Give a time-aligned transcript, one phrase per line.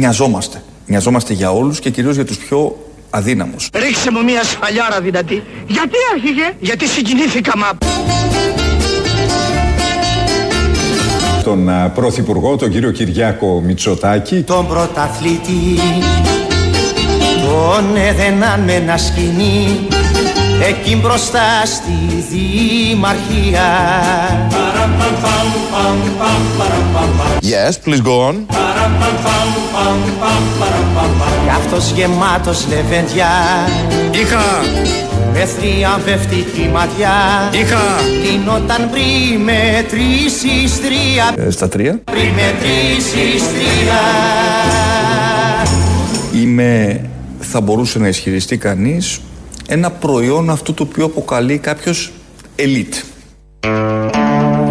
[0.00, 0.62] νοιαζόμαστε.
[0.86, 2.76] Νοιαζόμαστε για όλους και κυρίως για τους πιο
[3.10, 3.68] αδύναμους.
[3.74, 5.42] Ρίξε μου μια σφαλιάρα δυνατή.
[5.66, 7.68] Γιατί άρχιγε, γιατί συγκινήθηκα μα.
[11.44, 14.42] Τον Πρωθυπουργό, τον κύριο Κυριάκο Μητσοτάκη.
[14.42, 15.78] Τον πρωταθλητή,
[17.42, 19.88] τον έδαιναν με ένα σκηνή
[20.68, 23.68] εκεί μπροστά στη Δημαρχία.
[27.42, 28.34] Yes, please go on.
[31.44, 33.28] Κι αυτός γεμάτος λεβέντια
[34.10, 34.42] Είχα,
[35.32, 37.12] με θριαμβευτική ματιά
[37.52, 37.78] είχα.
[38.24, 42.00] Λύνονταν πριν μετρήσεις τρία Ε, στα τρία.
[42.04, 44.00] Πριν μετρήσεις τρία
[46.42, 47.00] Είμαι,
[47.40, 49.20] θα μπορούσε να ισχυριστεί κανείς,
[49.72, 52.12] ένα προϊόν αυτού το οποίο αποκαλεί κάποιος
[52.56, 53.04] elite.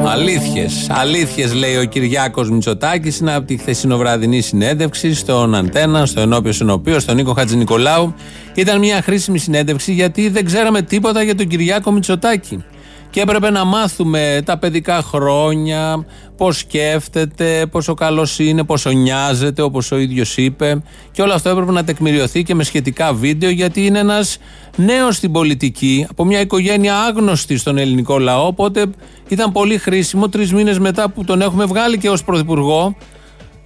[0.06, 0.88] Αλήθειες.
[0.90, 3.20] Αλήθειες λέει ο Κυριάκος Μητσοτάκης.
[3.20, 8.14] Είναι από τη χθεσινοβραδινή συνέντευξη στον Αντένα, στο Ενώπιο Συνοπείο, στον Νίκο Χατζηνικολάου.
[8.56, 12.64] Ήταν μια χρήσιμη συνέντευξη γιατί δεν ξέραμε τίποτα για τον Κυριάκο Μητσοτάκη.
[13.10, 16.06] Και έπρεπε να μάθουμε τα παιδικά χρόνια,
[16.38, 20.84] πώς σκέφτεται, πόσο καλός είναι, πόσο νοιάζεται, όπως ο ίδιος είπε.
[21.12, 24.38] Και όλο αυτό έπρεπε να τεκμηριωθεί και με σχετικά βίντεο, γιατί είναι ένας
[24.76, 28.46] νέος στην πολιτική, από μια οικογένεια άγνωστη στον ελληνικό λαό.
[28.46, 28.86] Οπότε
[29.28, 32.96] ήταν πολύ χρήσιμο τρεις μήνες μετά που τον έχουμε βγάλει και ως πρωθυπουργό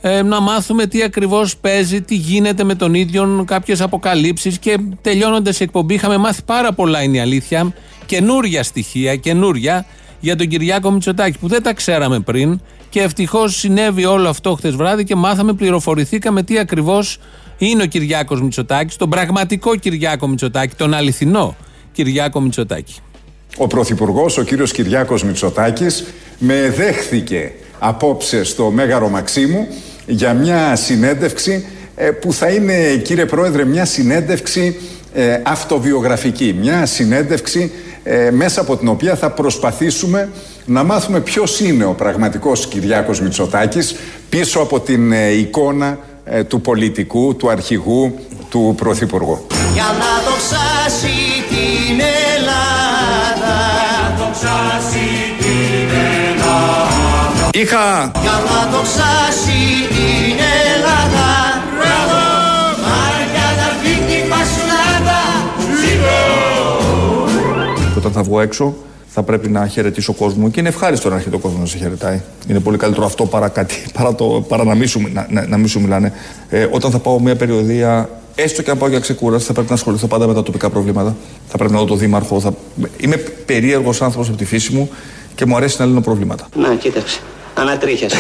[0.06, 4.60] ε, να μάθουμε τι ακριβώς παίζει, τι γίνεται με τον ίδιο, κάποιες αποκαλύψεις.
[4.60, 7.74] Και τελειώνοντας η εκπομπή, είχαμε μάθει πάρα πολλά, είναι η αλήθεια.
[8.06, 9.86] Καινούρια στοιχεία, καινούρια
[10.20, 12.60] για τον Κυριάκο Μητσοτάκη που δεν τα ξέραμε πριν.
[12.90, 17.18] Και ευτυχώς συνέβη όλο αυτό χθες βράδυ και μάθαμε, πληροφορηθήκαμε τι ακριβώς
[17.58, 21.56] είναι ο Κυριάκος Μητσοτάκης, τον πραγματικό Κυριάκο Μητσοτάκη, τον αληθινό
[21.92, 22.96] Κυριάκο Μητσοτάκη.
[23.58, 26.06] Ο Πρωθυπουργός, ο κύριος Κυριάκος Μητσοτάκης,
[26.38, 29.68] με δέχθηκε απόψε στο Μέγαρο Μαξίμου
[30.06, 31.66] για μια συνέντευξη
[31.96, 34.80] ε, που θα είναι, κύριε Πρόεδρε, μια συνέντευξη
[35.14, 36.56] ε, αυτοβιογραφική.
[36.60, 37.72] Μια συνέντευξη
[38.04, 40.30] ε, μέσα από την οποία θα προσπαθήσουμε
[40.66, 43.96] να μάθουμε ποιος είναι ο πραγματικός Κυριάκος Μητσοτάκης
[44.30, 48.16] πίσω από την ε, εικόνα ε, του πολιτικού, του αρχηγού,
[48.50, 49.48] του Πρωθυπουργού.
[49.74, 51.08] Για να δοξάσει
[51.50, 52.23] την
[57.56, 60.38] Είχα, Για να δοξάσει την
[60.76, 61.30] Ελλάδα
[62.84, 65.22] Μάρια να φύγει η Πασλάδα
[67.94, 68.76] και όταν θα βγω έξω,
[69.08, 72.22] θα πρέπει να χαιρετήσω κόσμο και είναι ευχάριστο να έρχεται ο κόσμος να σε χαιρετάει.
[72.48, 75.58] Είναι πολύ καλύτερο αυτό παρά, κάτι, παρά, το, παρά να, μην σου, να, να, να
[75.58, 76.14] μην σου μιλάνε.
[76.50, 79.76] Ε, όταν θα πάω μια περιοδία, έστω και αν πάω για ξεκούραση, θα πρέπει να
[79.76, 81.16] ασχοληθώ πάντα με τα τοπικά προβλήματα.
[81.48, 82.40] Θα πρέπει να δω τον Δήμαρχο.
[82.40, 82.54] Θα...
[82.98, 83.16] Είμαι
[83.46, 84.90] περίεργος άνθρωπος από τη φύση μου
[85.36, 86.48] και μου αρέσει να λύνω προβλήματα.
[86.56, 87.20] Να, κοίταξε.
[87.54, 88.18] Ανατρίχιασε.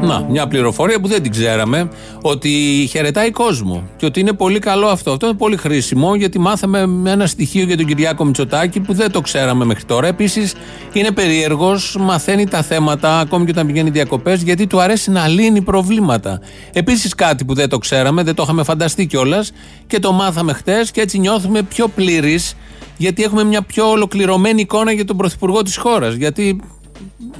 [0.00, 1.88] Να, μια πληροφορία που δεν την ξέραμε
[2.22, 2.48] ότι
[2.90, 5.12] χαιρετάει κόσμο και ότι είναι πολύ καλό αυτό.
[5.12, 9.10] Αυτό είναι πολύ χρήσιμο γιατί μάθαμε με ένα στοιχείο για τον Κυριάκο Μητσοτάκη που δεν
[9.10, 10.06] το ξέραμε μέχρι τώρα.
[10.06, 10.54] Επίσης
[10.92, 15.60] είναι περίεργος, μαθαίνει τα θέματα ακόμη και όταν πηγαίνει διακοπές γιατί του αρέσει να λύνει
[15.60, 16.40] προβλήματα.
[16.72, 19.52] Επίσης κάτι που δεν το ξέραμε, δεν το είχαμε φανταστεί κιόλας
[19.86, 22.54] και το μάθαμε χτες και έτσι νιώθουμε πιο πλήρεις
[22.96, 26.14] γιατί έχουμε μια πιο ολοκληρωμένη εικόνα για τον πρωθυπουργό της χώρας.
[26.14, 26.60] Γιατί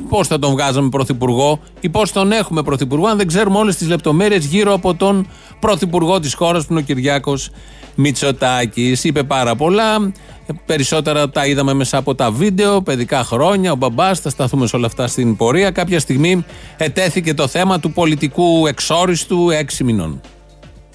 [0.09, 3.89] πώς θα τον βγάζαμε πρωθυπουργό ή πώς τον έχουμε πρωθυπουργό, αν δεν ξέρουμε όλες τις
[3.89, 5.27] λεπτομέρειες γύρω από τον
[5.61, 7.51] πρωθυπουργό της χώρας που είναι ο Κυριάκος
[7.95, 9.05] Μητσοτάκης.
[9.05, 10.13] Είπε πάρα πολλά.
[10.67, 14.21] Περισσότερα τα είδαμε μέσα από τα βίντεο, παιδικά χρόνια, ο μπαμπάς.
[14.21, 15.71] Θα σταθούμε σε όλα αυτά στην πορεία.
[15.71, 16.45] Κάποια στιγμή
[16.77, 20.21] ετέθηκε το θέμα του πολιτικού εξόριστου έξι μηνών.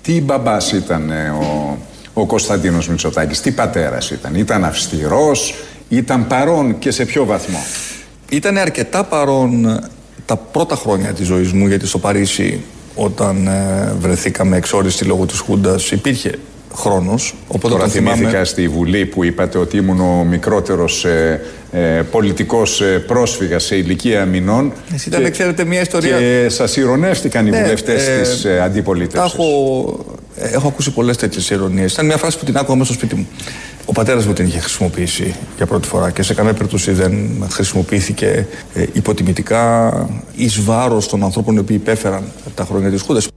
[0.01, 1.77] Τι μπαμπάς ήταν ε, ο,
[2.13, 5.53] ο Κωνσταντίνος Μητσοτάκης, τι πατέρας ήταν; Ήταν αυστηρός,
[5.89, 7.59] ήταν παρόν και σε ποιο βαθμό;
[8.29, 9.79] Ήταν αρκετά παρόν
[10.25, 12.61] τα πρώτα χρόνια της ζωής μου, γιατί στο Παρίσι
[12.95, 16.31] όταν ε, βρεθήκαμε εξόριστοι λόγω της Χούντας υπήρχε
[16.75, 17.35] χρόνος.
[17.47, 21.41] Οπότε Τώρα τον θυμάμαι- θυμήθηκα στη Βουλή που είπατε ότι ήμουν ο μικρότερος ε,
[21.71, 21.79] ε,
[22.11, 24.71] πολιτικός ε, πρόσφυγας σε ηλικία μηνών.
[24.93, 28.63] Εσύ ήταν, ξέρετε, μια ιστορία- Και σας ηρωνεύτηκαν οι Ναι, βουλευτές ε, της ε, Τα
[28.63, 29.33] αντιπολίτευσης.
[29.33, 30.05] έχω,
[30.37, 31.85] ε, έχω ακούσει πολλές τέτοιες ειρωνίε.
[31.85, 33.27] Ήταν μια φράση που την άκουγα μέσα στο σπίτι μου.
[33.85, 38.47] Ο πατέρας μου την είχε χρησιμοποιήσει για πρώτη φορά και σε καμία περίπτωση δεν χρησιμοποιήθηκε
[38.73, 39.91] ε, υποτιμητικά
[40.35, 42.23] εις βάρος των ανθρώπων οι οποίοι υπέφεραν
[42.55, 43.27] τα χρόνια της Χούντας.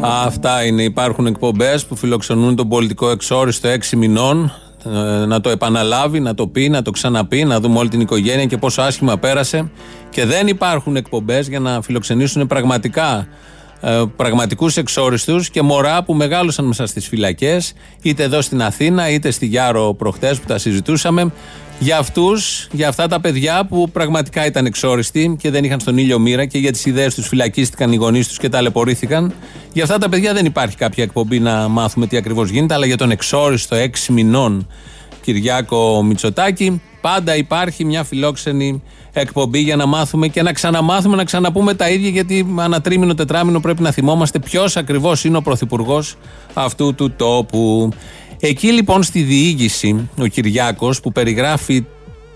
[0.00, 0.82] Αυτά είναι.
[0.82, 4.52] Υπάρχουν εκπομπές που φιλοξενούν τον πολιτικό εξόριστο έξι μηνών.
[4.84, 8.44] ε, να το επαναλάβει, να το πει, να το ξαναπεί, να δούμε όλη την οικογένεια
[8.44, 9.70] και πόσο άσχημα πέρασε.
[10.10, 13.26] Και δεν υπάρχουν εκπομπές για να φιλοξενήσουν πραγματικά ε,
[14.16, 19.46] πραγματικούς εξόριστους και μωρά που μεγάλωσαν μέσα στις φυλακές, είτε εδώ στην Αθήνα, είτε στη
[19.46, 21.32] Γιάρο προχτές που τα συζητούσαμε.
[21.78, 26.18] Για αυτούς, για αυτά τα παιδιά που πραγματικά ήταν εξόριστοι και δεν είχαν στον ήλιο
[26.18, 29.34] μοίρα και για τις ιδέες τους φυλακίστηκαν οι γονείς τους και ταλαιπωρήθηκαν.
[29.72, 32.96] Για αυτά τα παιδιά δεν υπάρχει κάποια εκπομπή να μάθουμε τι ακριβώς γίνεται, αλλά για
[32.96, 34.66] τον εξόριστο έξι μηνών
[35.22, 38.82] Κυριάκο Μητσοτάκη πάντα υπάρχει μια φιλόξενη
[39.12, 43.60] εκπομπή για να μάθουμε και να ξαναμάθουμε, να ξαναπούμε τα ίδια, γιατί ανά τρίμηνο, τετράμινο
[43.60, 46.16] πρέπει να θυμόμαστε ποιος ακριβώς είναι ο πρωθυπουργός
[46.54, 47.92] αυτού του τόπου.
[48.40, 51.84] Εκεί λοιπόν στη διήγηση ο Κυριάκος που περιγράφει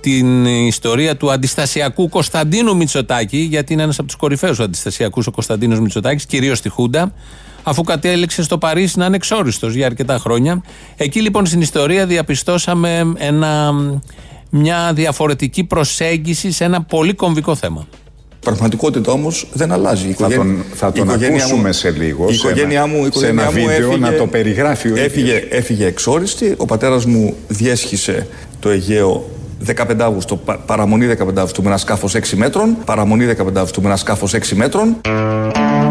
[0.01, 5.81] την ιστορία του αντιστασιακού Κωνσταντίνου Μητσοτάκη, γιατί είναι ένας από τους κορυφαίους αντιστασιακούς ο Κωνσταντίνος
[5.81, 7.13] Μητσοτάκης, κυρίως στη Χούντα,
[7.63, 10.63] αφού κατέληξε στο Παρίσι να είναι εξόριστος για αρκετά χρόνια.
[10.97, 13.75] Εκεί λοιπόν στην ιστορία διαπιστώσαμε ένα
[14.51, 17.87] μια διαφορετική προσέγγιση σε ένα πολύ κομβικό θέμα.
[18.33, 20.09] Η πραγματικότητα όμως δεν αλλάζει.
[20.09, 22.27] Η θα τον, θα τον ακούσουμε μου, σε λίγο.
[22.31, 26.55] Η οικογένειά μου, η σε ένα βίντεο έφυγε, να το περιγράφει ο έφυγε, έφυγε εξόριστη.
[26.57, 28.27] Ο πατέρας μου διέσχισε
[28.61, 29.31] το Αιγαίο
[29.67, 32.77] 15 Αύγουστο, παραμονή 15 Αύγουστο με ένα σκάφος 6 μέτρων.
[32.85, 34.97] Παραμονή 15 Αύγουστο με ένα σκάφος 6 μέτρων.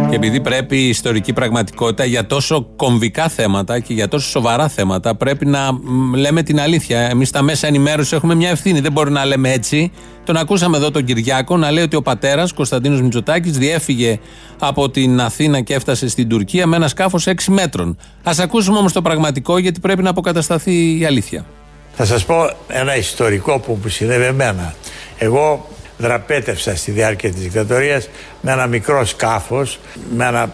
[0.09, 5.15] Και επειδή πρέπει η ιστορική πραγματικότητα για τόσο κομβικά θέματα και για τόσο σοβαρά θέματα
[5.15, 5.69] πρέπει να
[6.15, 6.99] λέμε την αλήθεια.
[6.99, 8.79] Εμείς στα μέσα ενημέρωσης έχουμε μια ευθύνη.
[8.79, 9.91] Δεν μπορεί να λέμε έτσι.
[10.23, 14.19] Τον ακούσαμε εδώ τον Κυριάκο να λέει ότι ο πατέρας Κωνσταντίνος Μητσοτάκης διέφυγε
[14.59, 17.97] από την Αθήνα και έφτασε στην Τουρκία με ένα σκάφος 6 μέτρων.
[18.23, 21.45] Α ακούσουμε όμως το πραγματικό γιατί πρέπει να αποκατασταθεί η αλήθεια.
[21.93, 24.73] Θα σας πω ένα ιστορικό που μου συνέβη εμένα.
[25.17, 28.09] Εγώ δραπέτευσα στη διάρκεια της δικτατορίας
[28.42, 29.80] με ένα μικρό σκάφος,
[30.15, 30.53] με ένα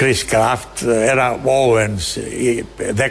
[0.00, 2.20] Chris Craft, ένα Owens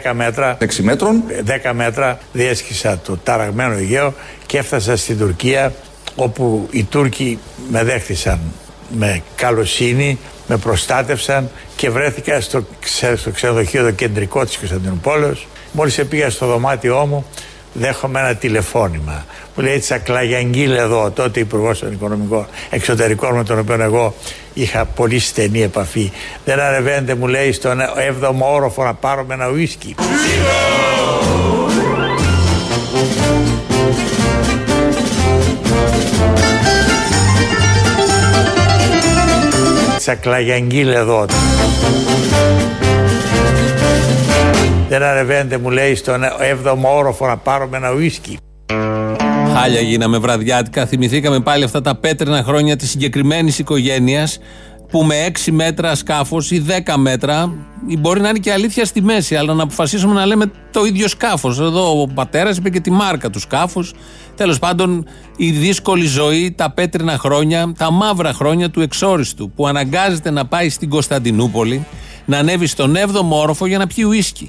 [0.06, 0.56] 10 μέτρα.
[0.60, 1.22] 6 μέτρων.
[1.64, 4.14] 10 μέτρα διέσχισα το ταραγμένο Αιγαίο
[4.46, 5.72] και έφτασα στην Τουρκία
[6.14, 7.38] όπου οι Τούρκοι
[7.70, 8.40] με δέχτησαν
[8.98, 12.66] με καλοσύνη, με προστάτευσαν και βρέθηκα στο,
[13.16, 15.46] στο ξενοδοχείο το κεντρικό της Κωνσταντινούπολης.
[15.72, 17.26] Μόλις πήγα στο δωμάτιό μου
[17.72, 19.24] δέχομαι ένα τηλεφώνημα.
[19.54, 24.14] Μου λέει Τσακλαγιαγγίλ εδώ, τότε υπουργός των Οικονομικών Εξωτερικών με τον οποίο εγώ
[24.54, 26.12] είχα πολύ στενή επαφή.
[26.44, 27.80] Δεν ανεβαίνετε, μου λέει, στον
[28.20, 29.94] 7ο όροφο να πάρουμε ένα ουίσκι.
[39.98, 41.26] Τσακλαγιαγγίλ εδώ.
[44.90, 46.22] Δεν ανεβαίνετε, μου λέει, στον
[46.64, 48.38] 7ο όροφο να πάρουμε ένα ουίσκι.
[49.54, 50.86] Χάλια γίναμε βραδιάτικα.
[50.86, 54.38] Θυμηθήκαμε πάλι αυτά τα πέτρινα χρόνια της συγκεκριμένης οικογένειας
[54.88, 55.14] που με
[55.46, 57.52] 6 μέτρα σκάφος ή 10 μέτρα,
[57.86, 61.08] ή μπορεί να είναι και αλήθεια στη μέση, αλλά να αποφασίσουμε να λέμε το ίδιο
[61.08, 61.58] σκάφος.
[61.58, 63.94] Εδώ ο πατέρας είπε και τη μάρκα του σκάφους.
[64.36, 65.06] Τέλος πάντων,
[65.36, 70.68] η δύσκολη ζωή, τα πέτρινα χρόνια, τα μαύρα χρόνια του εξόριστου, που αναγκάζεται να πάει
[70.68, 71.86] στην Κωνσταντινούπολη,
[72.24, 74.48] να ανέβει στον 7ο όροφο για να πιει ουίσκι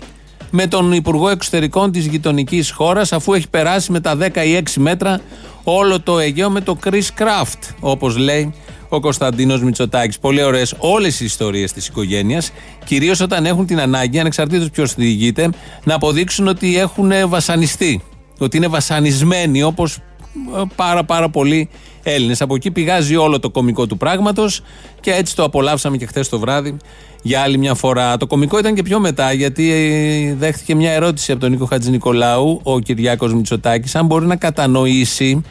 [0.51, 4.80] με τον Υπουργό Εξωτερικών της γειτονικής χώρας, αφού έχει περάσει με τα 10 ή 6
[4.80, 5.21] μέτρα
[5.63, 8.53] όλο το Αιγαίο με το Chris Craft, όπως λέει
[8.89, 10.19] ο Κωνσταντίνος Μητσοτάκης.
[10.19, 12.51] Πολύ ωραίες όλες οι ιστορίες της οικογένειας,
[12.86, 15.50] κυρίως όταν έχουν την ανάγκη, ανεξαρτήτως ποιος διηγείται,
[15.83, 18.01] να αποδείξουν ότι έχουν βασανιστεί.
[18.39, 21.70] Ότι είναι βασανισμένοι όπως ε, πάρα πάρα πολλοί
[22.03, 22.41] Έλληνες.
[22.41, 24.62] Από εκεί πηγάζει όλο το κομικό του πράγματος
[25.00, 26.77] και έτσι το απολαύσαμε και χθες το βράδυ
[27.21, 28.17] για άλλη μια φορά.
[28.17, 32.59] Το κομικό ήταν και πιο μετά, γιατί ε, δέχτηκε μια ερώτηση από τον Νίκο Χατζηνικολάου,
[32.63, 35.41] ο Κυριάκος Μητσοτάκης, αν μπορεί να κατανοήσει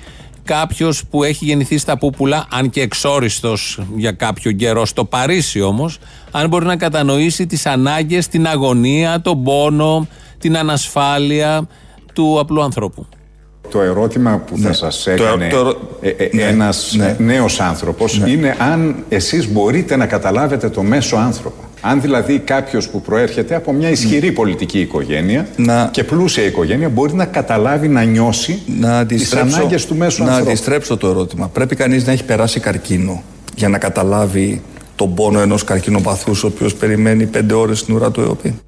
[0.45, 5.99] κάποιος που έχει γεννηθεί στα Πούπουλα, αν και εξόριστος για κάποιο καιρό, στο Παρίσι όμως,
[6.31, 10.07] αν μπορεί να κατανοήσει τις ανάγκες, την αγωνία, τον πόνο,
[10.39, 11.69] την ανασφάλεια
[12.13, 13.07] του απλού ανθρώπου.
[13.71, 14.75] Το ερώτημα που θα ναι.
[14.75, 16.43] σας έκανε το, ε, ε, ναι.
[16.43, 17.17] ένας ναι.
[17.19, 18.31] νέος άνθρωπος ναι.
[18.31, 21.63] είναι αν εσείς μπορείτε να καταλάβετε το μέσο άνθρωπο.
[21.81, 24.33] Αν δηλαδή κάποιος που προέρχεται από μια ισχυρή ναι.
[24.33, 25.89] πολιτική οικογένεια να...
[25.93, 30.45] και πλούσια οικογένεια μπορεί να καταλάβει, να νιώσει να τις ανάγκες του μέσου να ανθρώπου.
[30.45, 31.49] Να αντιστρέψω το ερώτημα.
[31.49, 33.23] Πρέπει κανείς να έχει περάσει καρκίνο
[33.57, 34.63] για να καταλάβει
[34.97, 38.61] τον πόνο ενός καρκινοπαθούς ο οποίος περιμένει πέντε ώρες στην ουρά του ΕΟΠΗ.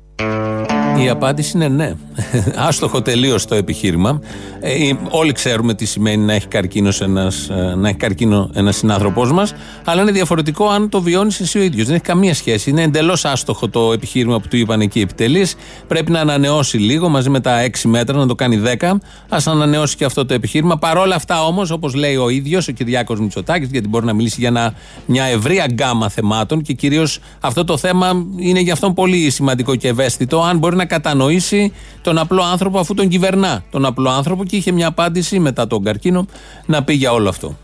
[0.99, 1.93] Η απάντηση είναι ναι.
[2.69, 4.21] Άστοχο τελείως το επιχείρημα.
[4.61, 9.33] Ε, όλοι ξέρουμε τι σημαίνει να έχει, καρκίνος ένας, ε, να έχει καρκίνο ένας συνάνθρωπός
[9.33, 11.87] μας, αλλά είναι διαφορετικό αν το βιώνεις εσύ ο ίδιος.
[11.87, 12.71] Δεν έχει καμία σχέση.
[12.71, 15.55] Είναι εντελώς άστοχο το επιχείρημα που του είπαν εκεί οι επιτελείς.
[15.87, 19.01] Πρέπει να ανανεώσει λίγο μαζί με τα 6 μέτρα, να το κάνει 10.
[19.29, 20.79] Α ανανεώσει και αυτό το επιχείρημα.
[20.79, 24.75] Παρόλα αυτά όμως, όπως λέει ο ίδιος, ο Κυριάκος Μητσοτάκης, γιατί μπορεί να μιλήσει για
[25.07, 29.89] μια ευρεία γκάμα θεμάτων και κυρίως αυτό το θέμα είναι για αυτόν πολύ σημαντικό και
[29.89, 30.43] ευαίσθητο.
[30.43, 31.73] Αν μπορεί να κατανοήσει
[32.03, 35.85] τον απλό άνθρωπο αφού τον κυβερνά τον απλό άνθρωπο και είχε μια απάντηση μετά τον
[35.85, 36.27] καρκίνο
[36.67, 37.57] να πει για όλο αυτό.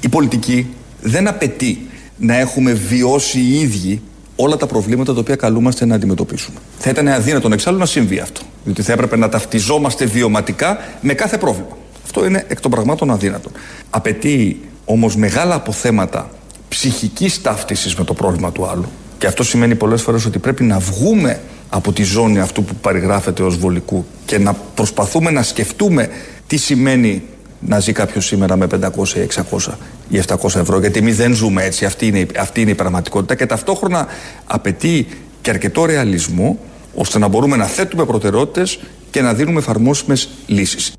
[0.00, 0.66] Η πολιτική
[1.00, 4.02] δεν απαιτεί να έχουμε βιώσει οι ίδιοι
[4.36, 6.58] όλα τα προβλήματα τα οποία καλούμαστε να αντιμετωπίσουμε.
[6.78, 8.40] Θα ήταν αδύνατον εξάλλου να συμβεί αυτό.
[8.64, 11.76] Διότι θα έπρεπε να ταυτιζόμαστε βιωματικά με κάθε πρόβλημα.
[12.04, 13.52] Αυτό είναι εκ των πραγμάτων αδύνατον.
[13.90, 16.30] Απαιτεί όμως μεγάλα αποθέματα
[16.68, 18.88] ψυχικής ταύτισης με το πρόβλημα του άλλου.
[19.18, 23.42] Και αυτό σημαίνει πολλές φορές ότι πρέπει να βγούμε από τη ζώνη αυτού που περιγράφεται
[23.42, 26.08] ως βολικού και να προσπαθούμε να σκεφτούμε
[26.46, 27.22] τι σημαίνει
[27.60, 29.72] να ζει κάποιος σήμερα με 500 ή 600
[30.08, 30.78] ή 700 ευρώ.
[30.80, 31.84] Γιατί εμείς δεν ζούμε έτσι.
[31.84, 33.34] Αυτή είναι, αυτή είναι η πραγματικότητα.
[33.34, 34.06] Και ταυτόχρονα
[34.46, 35.06] απαιτεί
[35.40, 36.58] και αρκετό ρεαλισμό
[36.94, 38.78] ώστε να μπορούμε να θέτουμε προτεραιότητες
[39.10, 40.92] και να δίνουμε εφαρμόσιμες λύσεις.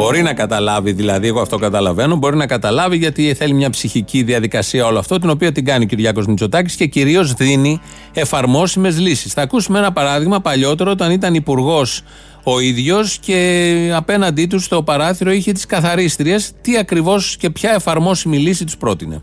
[0.00, 4.86] Μπορεί να καταλάβει, δηλαδή, εγώ αυτό καταλαβαίνω, μπορεί να καταλάβει γιατί θέλει μια ψυχική διαδικασία
[4.86, 7.80] όλο αυτό, την οποία την κάνει ο Κυριάκος Μητσοτάκης και κυρίως δίνει
[8.14, 9.32] εφαρμόσιμες λύσεις.
[9.32, 12.02] Θα ακούσουμε ένα παράδειγμα παλιότερο, όταν ήταν υπουργός
[12.42, 16.52] ο ίδιος και απέναντί του στο παράθυρο είχε τις καθαρίστριες.
[16.60, 19.22] Τι ακριβώς και ποια εφαρμόσιμη λύση τους πρότεινε.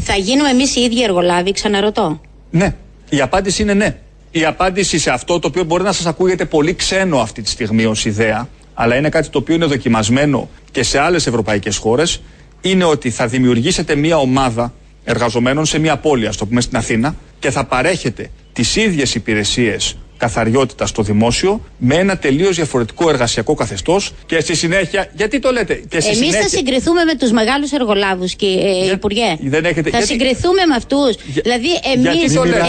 [0.00, 2.20] Θα γίνουμε εμείς οι ίδιοι εργολάβοι, ξαναρωτώ.
[2.50, 2.74] Ναι.
[3.08, 3.96] Η απάντηση είναι ναι.
[4.30, 7.84] Η απάντηση σε αυτό το οποίο μπορεί να σας ακούγεται πολύ ξένο αυτή τη στιγμή
[7.84, 12.22] ως ιδέα, αλλά είναι κάτι το οποίο είναι δοκιμασμένο και σε άλλες ευρωπαϊκές χώρες,
[12.60, 14.72] είναι ότι θα δημιουργήσετε μια ομάδα
[15.04, 19.96] εργαζομένων σε μια πόλη, ας το πούμε στην Αθήνα, και θα παρέχετε τις ίδιες υπηρεσίες
[20.16, 25.10] καθαριότητα στο δημόσιο με ένα τελείως διαφορετικό εργασιακό καθεστώς και στη συνέχεια.
[25.14, 26.40] Γιατί το λέτε, Εμείς συνέχεια...
[26.40, 29.36] θα συγκριθούμε με τους μεγάλους εργολάβους, και, ε, Υπουργέ.
[29.40, 29.90] Δεν έχετε...
[29.90, 30.06] Θα γιατί...
[30.06, 31.16] συγκριθούμε με αυτούς.
[31.26, 31.42] Για...
[31.42, 31.68] Δηλαδή,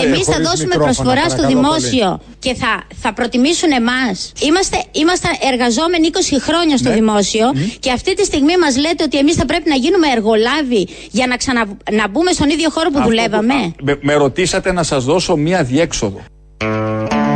[0.06, 4.32] εμεί θα δώσουμε προσφορά στο δημόσιο και θα, θα προτιμήσουν εμάς.
[4.48, 6.96] Είμαστε, είμαστε εργαζόμενοι 20 χρόνια στο ναι.
[6.96, 11.28] δημόσιο και αυτή τη στιγμή μας λέτε ότι εμείς θα πρέπει να γίνουμε εργολάβοι για
[11.28, 13.74] να ξαναμπούμε στον ίδιο χώρο που δουλεύαμε.
[13.82, 16.22] με, με ρωτήσατε να σας δώσω μία διέξοδο.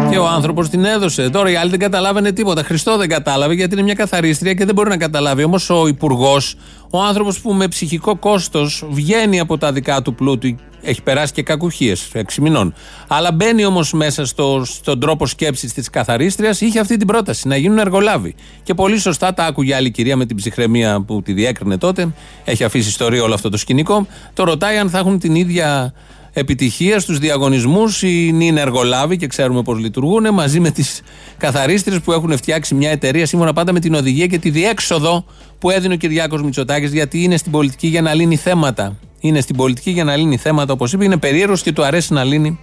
[0.10, 1.30] Και ο άνθρωπος την έδωσε.
[1.30, 2.64] Τώρα η άλλη δεν καταλάβαινε τίποτα.
[2.64, 5.44] Χριστό δεν κατάλαβε γιατί είναι μια καθαρίστρια και δεν μπορεί να καταλάβει.
[5.44, 6.56] Όμως ο υπουργός,
[6.90, 11.44] ο άνθρωπος που με ψυχικό κόστος βγαίνει από τα δικά του πλούτου, έχει περάσει και
[11.44, 12.74] κακουχίες έξι μηνών.
[13.08, 17.56] Αλλά μπαίνει όμως μέσα στο, στον τρόπο σκέψης της καθαρίστριας, είχε αυτή την πρόταση να
[17.56, 18.36] γίνουν εργολάβοι.
[18.64, 22.14] Και πολύ σωστά τα άκουγε άλλη κυρία με την ψυχραιμία που τη διέκρινε τότε.
[22.46, 24.08] Έχει αφήσει ιστορία όλο αυτό το σκηνικό.
[24.34, 25.94] Το ρωτάει αν θα έχουν την ίδια
[26.34, 31.02] επιτυχία στους διαγωνισμούς είναι εργολάβοι και ξέρουμε πώς λειτουργούν μαζί με τις
[31.38, 35.26] καθαρίστρε που έχουν φτιάξει μια εταιρεία σύμφωνα πάντα με την οδηγία και τη διέξοδο
[35.60, 38.98] που έδινε ο Κυριάκος Μητσοτάκης γιατί είναι στην πολιτική για να λύνει θέματα.
[39.20, 41.04] Είναι στην πολιτική για να λύνει θέματα, όπως είπε.
[41.06, 42.60] Είναι περίεργος και του αρέσει να λύνει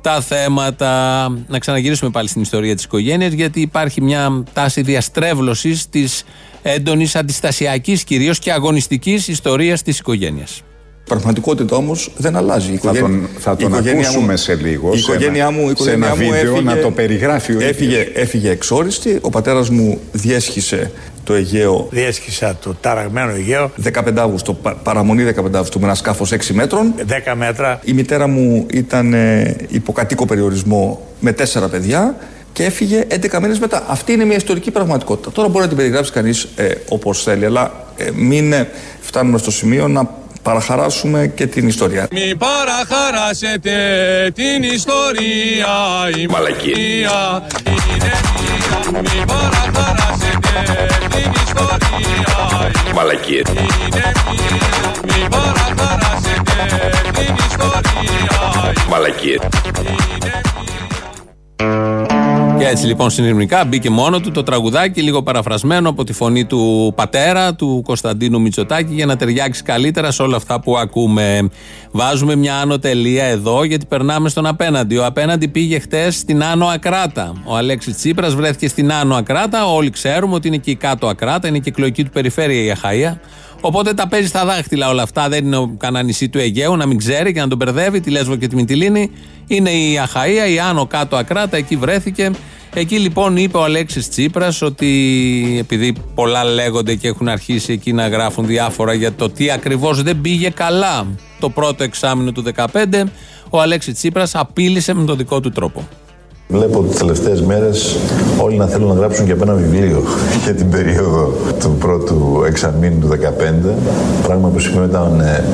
[0.00, 1.28] τα θέματα.
[1.48, 6.24] Να ξαναγυρίσουμε πάλι στην ιστορία της οικογένειας, γιατί υπάρχει μια τάση διαστρέβλωσης της
[6.62, 10.62] έντονης αντιστασιακής κυρίως και αγωνιστικής ιστορίας της οικογένειας
[11.04, 12.72] πραγματικότητα όμως δεν αλλάζει.
[12.72, 14.90] Η θα τον, θα τον ακούσουμε μου, σε λίγο.
[14.94, 18.50] Η οικογένειά μου, η οικογένειά σε ένα βίντεο έφυγε, να το περιγράφει ο έφυγε, έφυγε
[18.50, 19.18] εξόριστη.
[19.20, 20.90] Ο πατέρας μου διέσχισε
[21.24, 21.88] το Αιγαίο.
[21.90, 23.70] Διέσχισα το ταραγμένο Αιγαίο.
[23.92, 26.94] 15 Αύγουστο, παραμονή 15 Αύγουστο με ένα σκάφος 6 μέτρων.
[27.08, 27.80] 10 μέτρα.
[27.84, 32.16] Η μητέρα μου ήταν ε, υποκατοίκο περιορισμό με τέσσερα παιδιά
[32.52, 33.84] και έφυγε 11 μήνες μετά.
[33.88, 35.30] Αυτή είναι μια ιστορική πραγματικότητα.
[35.30, 38.68] Τώρα μπορεί να την περιγράψει κανείς ε, όπως θέλει, αλλά ε, μην ε,
[39.00, 40.10] φτάνουμε στο σημείο να
[40.44, 42.08] παραχαράσουμε και την ιστορία.
[42.12, 43.74] Μη παραχαράσετε
[44.34, 45.68] την ιστορία
[46.16, 47.08] η μαλακία είναι
[47.98, 48.20] μία.
[49.00, 54.12] Μη παραχαράσετε την ιστορία η μαλακία είναι μία.
[55.04, 59.38] Μη παραχαράσετε την ιστορία η μαλακία
[59.70, 59.92] είναι
[62.64, 66.92] και έτσι λοιπόν συνειρμικά μπήκε μόνο του το τραγουδάκι, λίγο παραφρασμένο από τη φωνή του
[66.96, 71.48] πατέρα, του Κωνσταντίνου Μητσοτάκη, για να ταιριάξει καλύτερα σε όλα αυτά που ακούμε.
[71.90, 74.96] Βάζουμε μια άνω τελεία εδώ, γιατί περνάμε στον απέναντι.
[74.96, 77.32] Ο απέναντι πήγε χτες στην Άνω Ακράτα.
[77.44, 79.66] Ο Αλέξης Τσίπρας βρέθηκε στην Άνω Ακράτα.
[79.66, 82.70] Όλοι ξέρουμε ότι είναι και η κάτω Ακράτα, είναι και η εκλογική του περιφέρεια η
[82.70, 83.20] Αχαία.
[83.66, 85.28] Οπότε τα παίζει στα δάχτυλα όλα αυτά.
[85.28, 88.00] Δεν είναι κανένα νησί του Αιγαίου να μην ξέρει και να τον μπερδεύει.
[88.00, 89.10] Τη Λέσβο και τη Μιτιλίνη.
[89.46, 91.56] Είναι η Αχαία, η άνω κάτω ακράτα.
[91.56, 92.30] Εκεί βρέθηκε.
[92.74, 98.08] Εκεί λοιπόν είπε ο Αλέξης Τσίπρας ότι επειδή πολλά λέγονται και έχουν αρχίσει εκεί να
[98.08, 101.06] γράφουν διάφορα για το τι ακριβώς δεν πήγε καλά
[101.40, 103.02] το πρώτο εξάμεινο του 2015,
[103.50, 105.88] ο Αλέξης Τσίπρας απείλησε με τον δικό του τρόπο.
[106.48, 107.96] Βλέπω τις τελευταίες μέρες
[108.42, 110.02] όλοι να θέλουν να γράψουν και από ένα βιβλίο
[110.44, 113.14] για την περίοδο του πρώτου εξαμήνου του 2015.
[114.22, 115.44] Πράγμα που σημαίνει ήταν ε,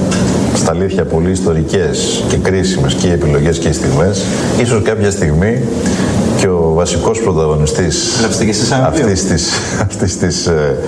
[0.55, 4.25] στα αλήθεια πολύ ιστορικές και κρίσιμες και οι επιλογές και οι στιγμές.
[4.61, 5.63] Ίσως κάποια στιγμή
[6.41, 8.59] και ο βασικός πρωταγωνιστής αυτής
[9.29, 9.51] της,
[9.89, 10.79] αυτής της ε,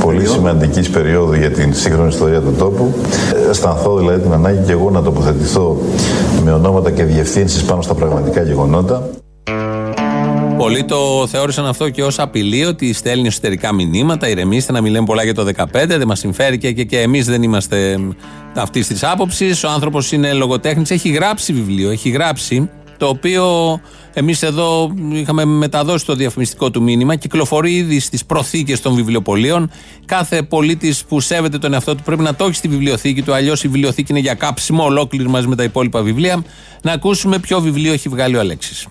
[0.00, 2.92] πολύ σημαντικής περίοδου για την σύγχρονη ιστορία του τόπου
[3.46, 5.76] ε, αισθανθώ δηλαδή την ανάγκη και εγώ να τοποθετηθώ
[6.44, 9.08] με ονόματα και διευθύνσεις πάνω στα πραγματικά γεγονότα.
[10.62, 14.28] Πολλοί το θεώρησαν αυτό και ως απειλή ότι στέλνει εσωτερικά μηνύματα.
[14.28, 17.26] Ηρεμήστε να μην λέμε πολλά για το 15, δεν μας συμφέρει και, και, και εμείς
[17.26, 17.98] δεν είμαστε
[18.54, 19.64] αυτής της άποψης.
[19.64, 23.80] Ο άνθρωπος είναι λογοτέχνης, έχει γράψει βιβλίο, έχει γράψει το οποίο
[24.12, 27.16] εμείς εδώ είχαμε μεταδώσει το διαφημιστικό του μήνυμα.
[27.16, 29.70] Κυκλοφορεί ήδη στις προθήκες των βιβλιοπολίων.
[30.04, 33.34] Κάθε πολίτης που σέβεται τον εαυτό του πρέπει να το έχει στη βιβλιοθήκη του.
[33.34, 36.44] Αλλιώς η βιβλιοθήκη είναι για κάψιμο ολόκληρη μαζί με τα υπόλοιπα βιβλία.
[36.82, 38.86] Να ακούσουμε ποιο βιβλίο έχει βγάλει ο Αλέξης.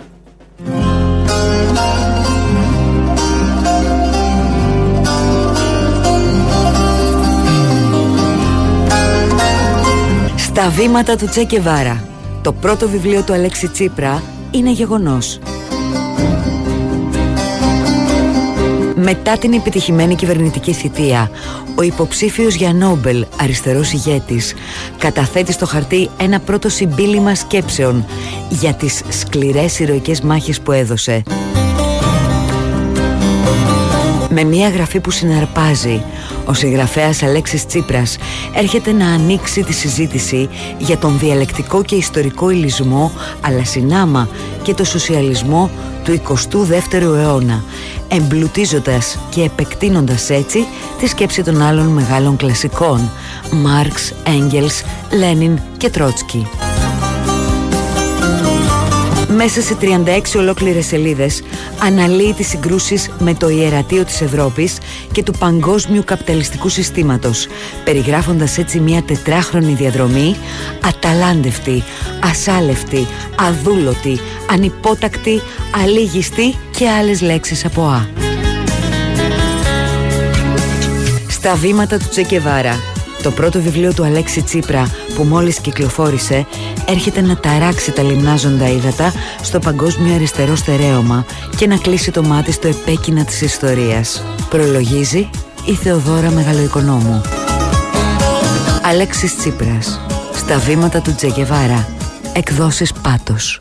[10.54, 12.04] Στα βήματα του Τσέκεβάρα.
[12.42, 15.40] Το πρώτο βιβλίο του Αλέξη Τσίπρα είναι γεγονός.
[18.96, 21.32] Μετά την επιτυχημένη κυβερνητική θητεία,
[21.76, 24.54] ο υποψήφιος για Νόμπελ, αριστερός ηγέτης,
[24.98, 28.06] καταθέτει στο χαρτί ένα πρώτο συμπίλημα σκέψεων
[28.50, 31.24] για τις σκληρές ηρωικές μάχες που έδωσε.
[34.30, 36.04] Με μια γραφή που συναρπάζει,
[36.46, 38.18] ο συγγραφέας Αλέξης Τσίπρας
[38.56, 44.30] έρχεται να ανοίξει τη συζήτηση για τον διαλεκτικό και ιστορικό ηλισμό αλλά συνάμα
[44.64, 45.70] και το σοσιαλισμό
[46.04, 47.64] του 22ου αιώνα
[48.08, 50.66] εμπλουτίζοντας και επεκτείνοντας έτσι
[51.00, 53.10] τη σκέψη των άλλων μεγάλων κλασικών
[53.52, 54.82] Μάρξ, Έγγελς,
[55.12, 56.48] Λένιν και Τρότσκι.
[59.36, 61.44] Μέσα σε 36 ολόκληρες σελίδες
[61.80, 64.78] αναλύει τις συγκρούσεις με το ιερατείο της Ευρώπης
[65.12, 67.48] και του παγκόσμιου καπιταλιστικού συστήματος,
[67.84, 70.36] περιγράφοντας έτσι μια τετράχρονη διαδρομή
[70.88, 71.84] αταλάντευτη,
[72.24, 73.08] ασάλευτη,
[73.40, 74.20] αδούλωτη,
[74.52, 75.42] ανυπότακτη,
[75.84, 78.06] αλήγιστη και άλλες λέξεις από Α.
[81.28, 82.91] Στα βήματα του Τσεκεβάρα
[83.22, 86.48] το πρώτο βιβλίο του Αλέξη Τσίπρα που μόλις κυκλοφόρησε
[86.88, 91.26] έρχεται να ταράξει τα λιμνάζοντα ύδατα στο παγκόσμιο αριστερό στερέωμα
[91.58, 94.24] και να κλείσει το μάτι στο επέκεινα της ιστορίας.
[94.50, 95.30] Προλογίζει
[95.66, 97.22] η Θεοδόρα Μεγαλοοικονόμου.
[98.84, 100.02] Αλέξης Τσίπρας.
[100.34, 101.88] Στα βήματα του Τζεκεβάρα.
[102.34, 103.60] Εκδόσεις Πάτος.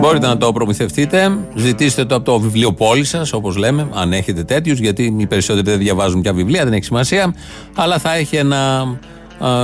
[0.00, 1.38] Μπορείτε να το προμηθευτείτε.
[1.54, 5.78] Ζητήστε το από το βιβλιοπόλη σας, όπως λέμε, αν έχετε τέτοιους, γιατί οι περισσότεροι δεν
[5.78, 7.34] διαβάζουν πια βιβλία, δεν έχει σημασία.
[7.74, 8.86] Αλλά θα έχει ένα,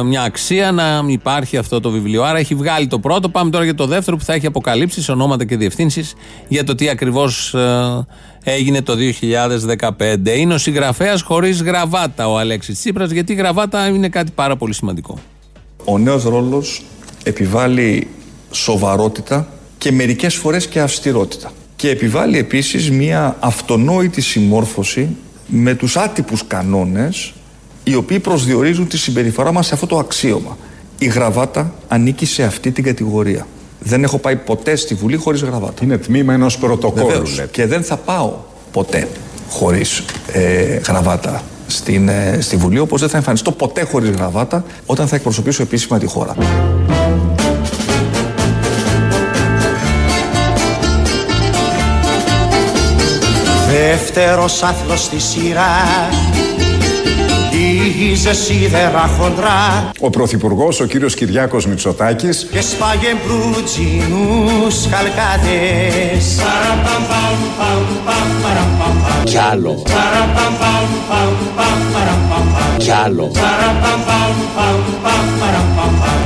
[0.04, 2.22] μια αξία να υπάρχει αυτό το βιβλίο.
[2.22, 3.28] Άρα έχει βγάλει το πρώτο.
[3.28, 6.14] Πάμε τώρα για το δεύτερο που θα έχει αποκαλύψεις ονόματα και διευθύνσεις
[6.48, 7.54] για το τι ακριβώς
[8.44, 10.36] έγινε το 2015.
[10.36, 14.74] Είναι ο συγγραφέας χωρίς γραβάτα ο Αλέξης Τσίπρας, γιατί η γραβάτα είναι κάτι πάρα πολύ
[14.74, 15.18] σημαντικό.
[15.84, 16.82] Ο νέος ρόλος
[17.22, 18.08] επιβάλλει
[18.50, 19.48] σοβαρότητα
[19.86, 21.52] και μερικές φορές και αυστηρότητα.
[21.76, 25.08] Και επιβάλλει επίσης μια αυτονόητη συμμόρφωση
[25.46, 27.32] με τους άτυπους κανόνες
[27.84, 30.56] οι οποίοι προσδιορίζουν τη συμπεριφορά μας σε αυτό το αξίωμα.
[30.98, 33.46] Η γραβάτα ανήκει σε αυτή την κατηγορία.
[33.78, 35.84] Δεν έχω πάει ποτέ στη Βουλή χωρίς γραβάτα.
[35.84, 37.26] Είναι τμήμα ενός πρωτοκόλλου.
[37.50, 38.32] Και δεν θα πάω
[38.72, 39.08] ποτέ
[39.50, 45.08] χωρίς ε, γραβάτα στην, ε, στη Βουλή, όπως δεν θα εμφανιστώ ποτέ χωρίς γραβάτα όταν
[45.08, 46.36] θα εκπροσωπήσω επίσημα τη χώρα.
[53.90, 55.70] Δεύτερος άθλος στη σειρά
[57.50, 66.40] Ήγιζε σίδερα χοντρά Ο Πρωθυπουργός, ο κύριος Κυριάκος Μητσοτάκης Και σπάγε μπρουτζινούς χαλκάτες
[69.24, 69.82] Κι άλλο
[72.76, 73.30] Κι άλλο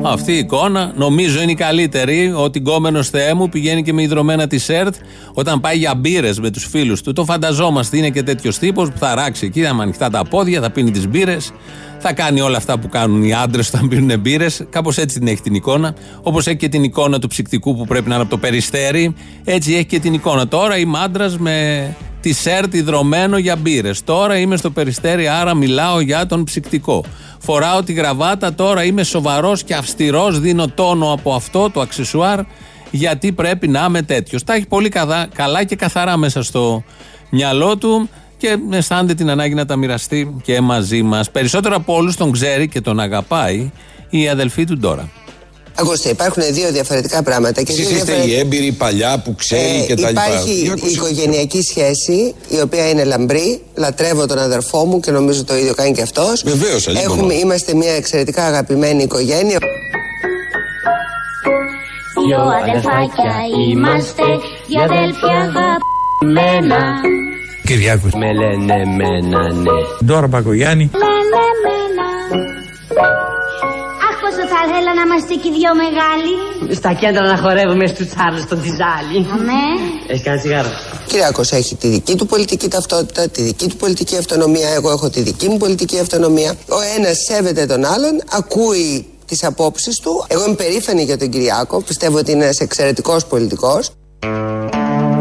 [0.06, 2.34] Αυτή η εικόνα νομίζω είναι η καλύτερη.
[2.36, 4.96] Ότι γκόμενος Θεέ μου πηγαίνει και με υδρομένα τη ΣΕΡΤ
[5.34, 7.13] όταν πάει για μπύρες με τους φίλους του.
[7.13, 10.62] Το φανταζόμαστε είναι και τέτοιος τύπος που θα ράξει εκεί, θα με ανοιχτά τα πόδια,
[10.62, 11.52] θα πίνει τις μπύρες,
[12.00, 14.66] θα κάνει όλα αυτά που κάνουν οι άντρες όταν πίνουν μπύρες.
[14.70, 15.96] Κάπως έτσι την έχει την εικόνα.
[16.22, 19.74] Όπως έχει και την εικόνα του ψυκτικού που πρέπει να είναι από το περιστέρι, έτσι
[19.74, 20.48] έχει και την εικόνα.
[20.48, 21.88] Τώρα είμαι άντρα με
[22.22, 24.04] τη σερτ υδρωμένο για μπύρες.
[24.04, 27.04] Τώρα είμαι στο περιστέρι, άρα μιλάω για τον ψυκτικό.
[27.45, 32.39] Φοράω τη γραβάτα, τώρα είμαι σοβαρός και αυστηρός, δίνω τόνο από αυτό το αξεσουάρ,
[32.91, 34.43] γιατί πρέπει να είμαι τέτοιος.
[34.43, 34.89] Τα έχει πολύ
[35.34, 36.84] καλά και καθαρά μέσα στο
[37.29, 41.32] μυαλό του και αισθάνεται την ανάγκη να τα μοιραστεί και μαζί μας.
[41.32, 43.71] Περισσότερο από όλους τον ξέρει και τον αγαπάει
[44.10, 45.10] η αδελφή του Ντόρα.
[45.79, 47.62] Ακούστε, υπάρχουν δύο διαφορετικά πράγματα.
[47.62, 50.25] Και Εσείς δύο είστε διαφορε- η έμπειρη παλιά που ξέρει Ε, και τα λοιπά.
[50.27, 50.89] Υπάρχει Για η ακούστε.
[50.89, 53.62] οικογενειακή σχέση, η οποία είναι λαμπρή.
[53.75, 56.43] Λατρεύω τον αδερφό μου και νομίζω το ίδιο κάνει και αυτός.
[56.45, 57.38] Βεβαίως, αλλιώς Έχουμε, μπορώ.
[57.39, 59.57] Είμαστε μια εξαιρετικά αγαπημένη οικογένεια.
[62.27, 63.33] Δυο αδερφάκια
[63.71, 64.23] είμαστε,
[64.67, 66.79] δυο αδέλφια αγαπημένα.
[67.65, 68.12] Κυριάκος.
[68.13, 69.71] Με λένε μένα ναι.
[70.05, 70.89] Ντόρα Μπακογιάννη.
[70.93, 71.43] Λένε
[74.63, 76.34] Αχ, πόσο θα ήθελα να είμαστε και οι δυο μεγάλοι.
[76.76, 79.19] Στα κέντρα να χορεύουμε στους Τσάρλ στον Τιζάλι.
[79.36, 79.63] Αμέ.
[80.08, 80.67] Έχει κάνει τσιγάρο.
[80.67, 84.69] Ο Κυριάκος έχει τη δική του πολιτική ταυτότητα, τη δική του πολιτική αυτονομία.
[84.69, 86.56] Εγώ έχω τη δική μου πολιτική αυτονομία.
[86.69, 90.26] Ο ένας σέβεται τον άλλον, ακούει τις απόψεις του.
[90.28, 91.82] Εγώ είμαι περήφανη για τον Κυριάκο.
[91.82, 93.89] Πιστεύω ότι είναι ένας εξαιρετικός πολιτικός.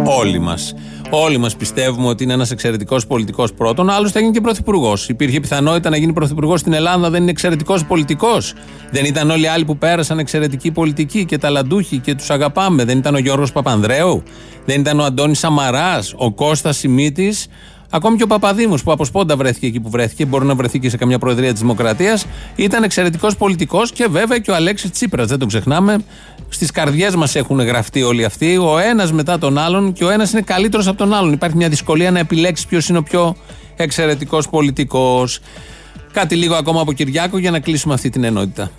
[0.04, 0.74] Όλοι μας.
[1.14, 3.90] Όλοι μας πιστεύουμε ότι είναι ένας εξαιρετικός πολιτικός πρώτον.
[3.90, 5.08] Άλλωστε έγινε και πρωθυπουργός.
[5.08, 8.54] Υπήρχε πιθανότητα να γίνει πρωθυπουργός στην Ελλάδα, δεν είναι εξαιρετικός πολιτικός.
[8.90, 12.84] Δεν ήταν όλοι οι άλλοι που πέρασαν εξαιρετική πολιτική και ταλαντούχοι και τους αγαπάμε.
[12.84, 14.22] Δεν ήταν ο Γιώργος Παπανδρέου,
[14.64, 17.46] δεν ήταν ο Αντώνης Σαμαράς, ο Κώστας Σιμίτης.
[17.94, 20.88] Ακόμη και ο Παπαδήμος που από σπόντα βρέθηκε εκεί που βρέθηκε, μπορεί να βρεθεί και
[20.88, 22.26] σε καμιά προεδρία της Δημοκρατίας,
[22.56, 25.98] ήταν εξαιρετικός πολιτικός και βέβαια και ο Αλέξης Τσίπρας, δεν τον ξεχνάμε.
[26.48, 30.32] Στις καρδιές μας έχουν γραφτεί όλοι αυτοί, ο ένας μετά τον άλλον και ο ένας
[30.32, 31.32] είναι καλύτερος από τον άλλον.
[31.32, 33.36] Υπάρχει μια δυσκολία να επιλέξεις ποιος είναι ο πιο
[33.76, 35.40] εξαιρετικός πολιτικός.
[36.12, 38.70] Κάτι λίγο ακόμα από Κυριάκο για να κλείσουμε αυτή την ενότητα.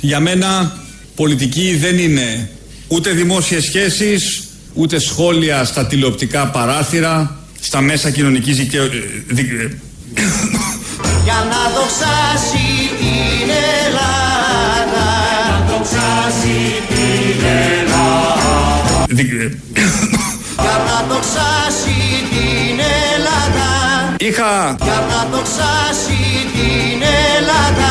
[0.00, 0.72] Για μένα
[1.14, 2.50] πολιτική δεν είναι
[2.88, 8.88] ούτε δημόσιες σχέσεις, ούτε σχόλια στα τηλεοπτικά παράθυρα, στα μέσα κοινωνικής δικαιο...
[9.26, 9.78] δι-
[11.24, 12.66] Για να δοξάσει
[12.98, 13.50] την
[13.84, 14.28] Ελλάδα
[14.92, 17.44] Να δοξάσει την
[17.80, 19.58] Ελλάδα δι-
[20.60, 21.98] Για να δοξάσει
[22.30, 22.78] την
[23.14, 23.68] Ελλάδα
[24.18, 26.18] Είχα Για να δοξάσει
[26.52, 27.02] την
[27.36, 27.88] Ελλάδα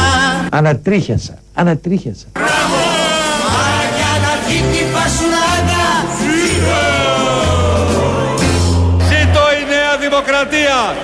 [0.52, 1.34] Ανατρίχιασα.
[1.54, 2.26] Ανατρίχιασα.
[3.98, 4.60] Για να βγει
[10.40, 10.96] Δημοκρατία!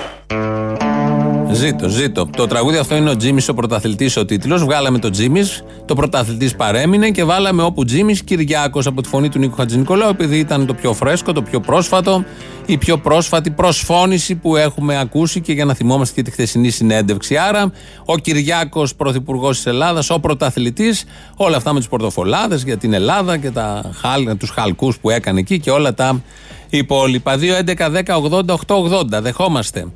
[1.52, 2.28] Ζήτω, ζήτω.
[2.36, 4.64] Το τραγούδι αυτό είναι ο Τζίμις ο πρωταθλητής ο τίτλος.
[4.64, 9.38] Βγάλαμε το Τζίμις, το πρωταθλητής παρέμεινε και βάλαμε όπου Τζίμις Κυριάκος από τη φωνή του
[9.38, 12.24] Νίκου Χατζηνικολάου, επειδή ήταν το πιο φρέσκο, το πιο πρόσφατο,
[12.66, 17.36] η πιο πρόσφατη προσφώνηση που έχουμε ακούσει και για να θυμόμαστε και τη χθεσινή συνέντευξη.
[17.36, 17.72] Άρα,
[18.04, 21.04] ο Κυριάκος πρωθυπουργός της Ελλάδας, ο πρωταθλητής,
[21.36, 25.40] όλα αυτά με τους πορτοφολάδες για την Ελλάδα και τα χάλ, τους χαλκούς που έκανε
[25.40, 26.22] εκεί και όλα τα
[26.70, 27.36] υπόλοιπα.
[27.36, 28.74] 2, 11, 10, 80, 8,
[29.16, 29.20] 80.
[29.22, 29.86] Δεχόμαστε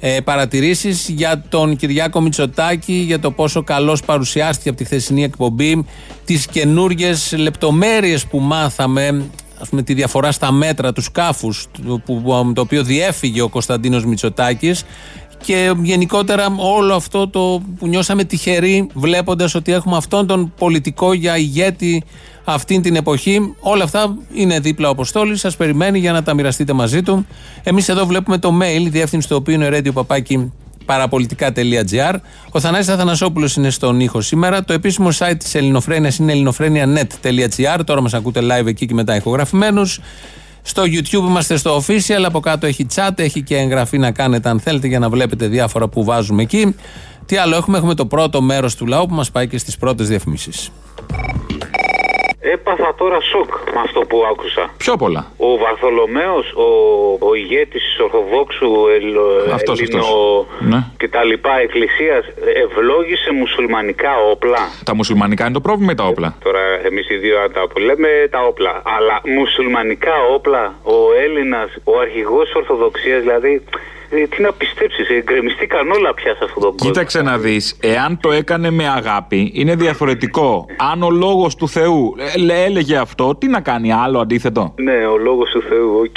[0.00, 5.84] ε, παρατηρήσεις για τον Κυριάκο Μητσοτάκη, για το πόσο καλώς παρουσιάστηκε από τη χθεσινή εκπομπή,
[6.24, 9.24] τις καινούριε λεπτομέρειες που μάθαμε,
[9.60, 14.04] ας πούμε, τη διαφορά στα μέτρα τους σκάφους, το, που- το οποίο διέφυγε ο Κωνσταντίνος
[14.04, 14.84] Μητσοτάκης.
[15.44, 21.36] Και γενικότερα όλο αυτό το που νιώσαμε τυχεροί βλέποντας ότι έχουμε αυτόν τον πολιτικό για
[21.36, 22.02] ηγέτη
[22.52, 23.54] αυτή την εποχή.
[23.60, 25.36] Όλα αυτά είναι δίπλα ο Αποστόλη.
[25.36, 27.26] Σας περιμένει για να τα μοιραστείτε μαζί του.
[27.62, 30.52] Εμείς εδώ βλέπουμε το mail, διεύθυνση του οποίου είναι radio παπάκι
[30.84, 32.14] παραπολιτικά.gr.
[32.50, 34.64] Ο Θανάσης Αθανασόπουλος είναι στον ήχο σήμερα.
[34.64, 37.80] Το επίσημο site της Ελληνοφρένειας είναι ελληνοφρένια.net.gr.
[37.86, 40.00] Τώρα μας ακούτε live εκεί και μετά ηχογραφημένους.
[40.62, 44.60] Στο YouTube είμαστε στο official, από κάτω έχει chat, έχει και εγγραφή να κάνετε αν
[44.60, 46.74] θέλετε για να βλέπετε διάφορα που βάζουμε εκεί.
[47.26, 50.08] Τι άλλο έχουμε, έχουμε το πρώτο μέρος του λαού που μας πάει και στις πρώτες
[50.08, 50.70] διαφημίσεις.
[52.54, 54.70] Έπαθα τώρα σοκ με αυτό που άκουσα.
[54.76, 55.22] Πιο πολλά.
[55.36, 56.68] Ο Βαρθολομαίος, ο,
[57.28, 60.80] ο ηγέτης της Ορθοδόξου Ελλο, Αυτός, Ελληνο Ναι.
[60.96, 62.24] και τα λοιπά εκκλησίας
[62.64, 64.58] ευλόγησε μουσουλμανικά όπλα.
[64.84, 68.08] Τα μουσουλμανικά είναι το πρόβλημα ή τα όπλα; Τώρα εμείς οι δύο τα που λέμε
[68.30, 68.82] τα όπλα.
[68.96, 73.62] Αλλά μουσουλμανικά όπλα, ο Έλληνας, ο αρχηγός της Ορθοδοξίας δηλαδή...
[74.10, 76.92] ε, Τι να πιστέψεις, ε, γκρεμιστήκαν όλα πια σε αυτόν τον κόσμο.
[76.92, 80.66] Κοίταξε να δεις, εάν το έκανε με αγάπη, είναι διαφορετικό.
[80.92, 85.06] Αν ο λόγος του Θεού ε, λέ- έλεγε αυτό, τι να κάνει άλλο αντίθετο; Ναι,
[85.06, 86.16] ο λόγος του Θεού, οκ.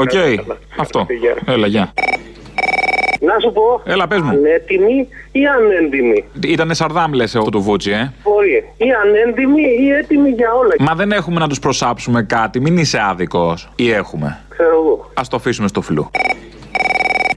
[0.00, 0.46] Οκ.
[0.76, 1.06] Αυτό.
[1.46, 1.92] Έλα, γεια.
[3.20, 3.80] Να σου πω.
[3.84, 4.28] Έλα, πες μου.
[4.28, 6.24] Ανέτοιμη ή ανέντιμη.
[6.46, 8.12] Ήτανε σαρδάμ, λες, αυτό του Βούτση, ε.
[8.22, 8.64] Μπορεί.
[8.76, 10.74] Ή ανέντιμη ή έτοιμη για όλα.
[10.78, 13.68] Μα δεν έχουμε να τους προσάψουμε κάτι, μην είσαι άδικος.
[13.76, 14.38] Ή έχουμε.
[14.48, 15.10] Ξέρω εγώ.
[15.14, 16.10] Α το αφήσουμε στο φιλού.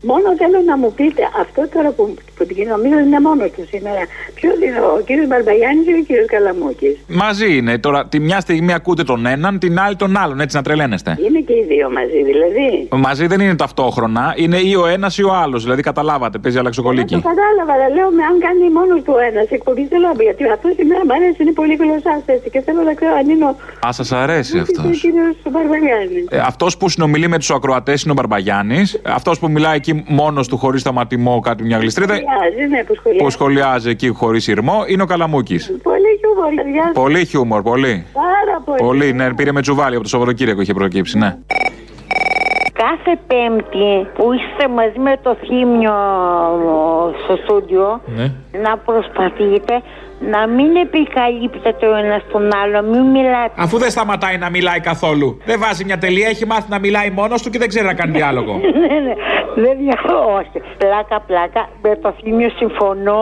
[0.02, 4.02] Μόνο θέλω να μου πείτε, αυτό τώρα που, που την νομίζω είναι μόνος του σήμερα.
[4.38, 7.78] Ποιος είναι ο κύριος Μπαρμπαγιάννης ή ο κύριος Καλαμούκης; Μαζί είναι.
[7.86, 11.18] Τώρα, τη μια στιγμή ακούτε τον έναν, την άλλη τον άλλον, έτσι να τρελαίνεστε.
[11.28, 12.68] Είναι και οι δύο μαζί, δηλαδή.
[13.08, 15.64] Μαζί δεν είναι ταυτόχρονα, είναι ή ο ένας ή ο άλλος.
[15.64, 17.16] Δηλαδή, καταλάβατε, παίζει Το αλλαξοκολλήκη.
[17.32, 20.24] κατάλαβα, αλλά λέω με αν κάνει μόνος του ένας εκπομπή θέλω να πει.
[20.24, 23.46] Γιατί αυτό σήμερα μου αρέσει, είναι πολύ γλωσσάς έτσι και θέλω να ξέρω αν είναι
[23.46, 23.56] ο,
[23.88, 24.86] Α, σας αρέσει αυτός.
[24.86, 26.26] ο κύριος Μπαρμπαγιάννης.
[26.30, 29.02] Ε, αυτός που συνομιλεί με τους ακροατές είναι ο Μπαρμπαγιάννης.
[29.06, 32.14] Αυτός που μιλάει εκεί μόνος του χωρίς σταματημό, κάτι μια γλιστρίδα.
[32.30, 33.24] Σχολιάζει, ναι, που σχολιάζει.
[33.24, 35.78] Που σχολιάζει εκεί χωρίς ηρμό είναι ο Καλαμούκης.
[35.84, 36.92] Πολύ και χιούμορ, παιδιά.
[36.94, 38.06] Πολύ χιούμορ, πολύ.
[38.14, 38.80] Πάρα πολύ.
[38.80, 41.38] Πολύ, ναι, πήρε με τσουβάλι από το Σαββατοκύριακο είχε προκύψει, ναι.
[42.74, 45.94] Κάθε Πέμπτη που είστε μαζί με το Θήμιο
[47.24, 48.32] στο στούντιο ναι.
[48.64, 49.82] να προσπαθείτε
[50.20, 53.52] να μην επικαλύπτετε ο ένας τον άλλο, μην μιλάτε.
[53.56, 55.38] Αφού δεν σταματάει να μιλάει καθόλου.
[55.46, 58.12] Δεν βάζει μια τελεία, έχει μάθει να μιλάει μόνος του και δεν ξέρει να κάνει
[58.12, 58.54] διάλογο.
[58.80, 59.14] ναι, ναι,
[59.56, 60.34] δεν διαφωνώ.
[60.40, 60.62] όχι.
[60.78, 61.70] Πλάκα, πλάκα.
[61.82, 63.22] Με το Θήμιο συμφωνώ.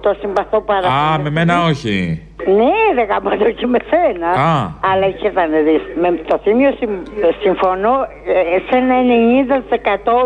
[0.00, 1.22] Το συμπαθώ πάρα Α, πολύ.
[1.22, 2.22] με μένα όχι.
[2.46, 4.28] Ναι, δεν κάνω το και με σένα.
[4.28, 4.70] Α.
[4.90, 5.82] Αλλά είχε να δεις.
[6.00, 7.06] Με το Θήμιο συμ-
[7.42, 7.94] συμφωνώ
[8.26, 8.94] ε, σε ένα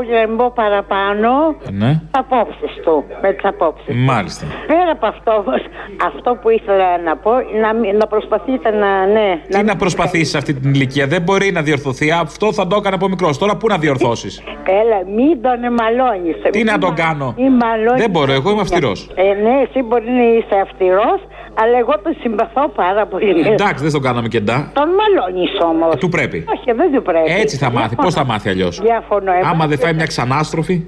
[0.01, 1.31] 90% για να μην πω παραπάνω
[1.71, 1.91] Ναι.
[1.91, 3.05] τις απόψεις του.
[3.23, 3.95] Με τις απόψεις.
[3.95, 4.47] Μάλιστα.
[4.67, 5.61] Πέρα από αυτό όμως,
[6.07, 7.31] αυτό που ήθελα να πω,
[7.63, 9.41] να, μην- να προσπαθείτε να, ναι.
[9.49, 12.11] Τι να προσπαθήσεις σε αυτή την ηλικία, δεν μπορεί να διορθωθεί.
[12.11, 13.39] Αυτό θα το έκανε από μικρός.
[13.39, 14.43] Τώρα πού να διορθώσεις;
[14.83, 16.37] Έλα, μην τον εμαλώνεις.
[16.51, 18.01] Τι να τον κάνω; Μην μαλώνεις.
[18.03, 19.11] Δεν μπορώ, εγώ είμαι αυστηρός.
[19.15, 21.21] Ε, ναι, εσύ μπορεί να είσαι αυστηρός,
[21.63, 23.49] αλλά εγώ τον συμπαθώ πάρα πολύ.
[23.49, 24.71] Εντάξει, δεν τον κάναμε κεντά.
[24.75, 25.95] Τον μαλώνεις όμως.
[25.97, 26.45] Του πρέπει.
[26.57, 27.31] Όχι, δεν του πρέπει.
[27.41, 27.95] Έτσι θα μάθει.
[27.97, 29.33] Πώς θα μάθει αλλιώς; Διαφωνώ.
[29.33, 30.85] ε, Άμα δεν φάει μια ξανάστροφη.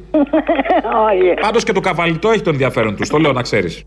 [1.08, 1.34] Όχι.
[1.40, 3.08] Πάντως και το καβαλιτό έχει τον ενδιαφέρον τους.
[3.08, 3.84] Το λέω να ξέρεις.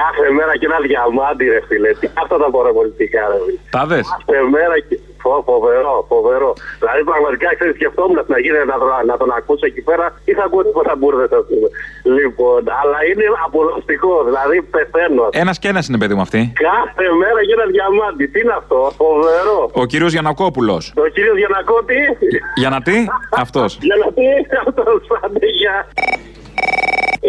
[0.00, 1.90] Κάθε μέρα και ένα διαμάντι, ρε φίλε.
[2.00, 3.58] Τι αυτά τα πολιτικά, ρε φίλε.
[3.70, 4.06] Τα δες.
[4.26, 4.98] Κάθε μέρα και.
[5.28, 6.50] Φο, φοβερό, φοβερό.
[6.82, 10.42] Δηλαδή, πραγματικά ξέρεις, σκεφτόμουν να γίνει να, τον- να τον ακούσω εκεί πέρα ή θα
[10.46, 11.68] ακούω τίποτα μπουρδε, α πούμε.
[12.18, 15.24] Λοιπόν, αλλά είναι απολαυστικό, δηλαδή πεθαίνω.
[15.44, 16.40] Ένας και ένας είναι παιδί μου αυτή.
[16.68, 18.24] Κάθε μέρα και ένα διαμάντι.
[18.32, 19.58] Τι είναι αυτό, φοβερό.
[19.82, 20.82] Ο κύριος Γιανακόπουλος.
[21.00, 22.00] Το κύριος Γιανακώτη.
[22.60, 22.96] Για να τι,
[23.44, 23.70] αυτός.
[23.88, 24.26] Για να πει
[24.66, 25.76] αυτός, άντε, γεια.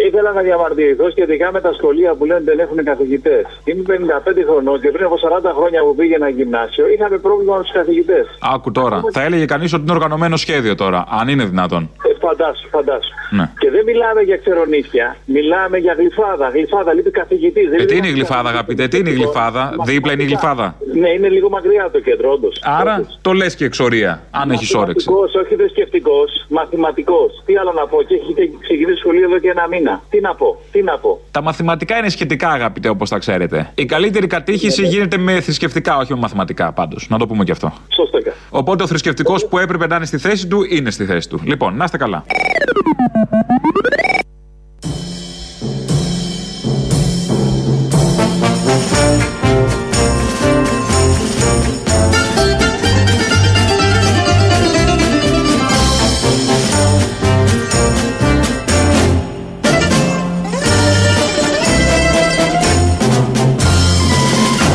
[0.07, 3.45] Ήθελα να διαμαρτυρηθώ σχετικά με τα σχολεία που λένε δεν έχουν καθηγητές.
[3.63, 7.71] Είμαι 55 χρονών και πριν από 40 χρόνια που πήγαινα γυμνάσιο είχαμε πρόβλημα με τους
[7.71, 8.27] καθηγητές.
[8.55, 9.01] Άκου τώρα.
[9.11, 11.89] Θα έλεγε κανείς ότι είναι οργανωμένο σχέδιο τώρα, αν είναι δυνατόν.
[12.19, 13.13] Ε, φαντάσου, φαντάσου.
[13.29, 13.51] Ναι.
[13.59, 16.49] Και δεν μιλάμε για ξερονίσια, μιλάμε για γλυφάδα.
[16.49, 17.67] Γλυφάδα, λείπει καθηγητής.
[17.71, 20.75] Ε, τι είναι η γλυφάδα, αγαπητέ, τι είναι η γλυφάδα; Δίπλα είναι η γλυφάδα.
[20.93, 22.61] Ναι, είναι λίγο μακριά από το κέντρο, όντως.
[22.63, 25.09] Άρα το λες και εξορία, αν έχεις όρεξη.
[25.09, 27.43] Μαθηματικός, όχι θρησκευτικός, μαθηματικός.
[27.45, 30.01] Τι άλλο να πω, και έχετε ξεκινήσει σχολείο εδώ και ένα μήνα.
[30.09, 31.19] Τι να πω, τι να πω.
[31.31, 33.71] Τα μαθηματικά είναι σχετικά, αγαπητέ, όπως τα ξέρετε.
[33.75, 37.07] Η καλύτερη κατήχηση γίνεται με θρησκευτικά, όχι με μαθηματικά πάντως.
[37.09, 37.73] Να το πούμε και αυτό.
[37.95, 38.17] Σωστό
[38.49, 41.41] Οπότε ο θρησκευτικός που έπρεπε να είναι στη θέση του είναι στη θέση του.
[41.43, 42.08] Λοιπόν, να είστε καλά.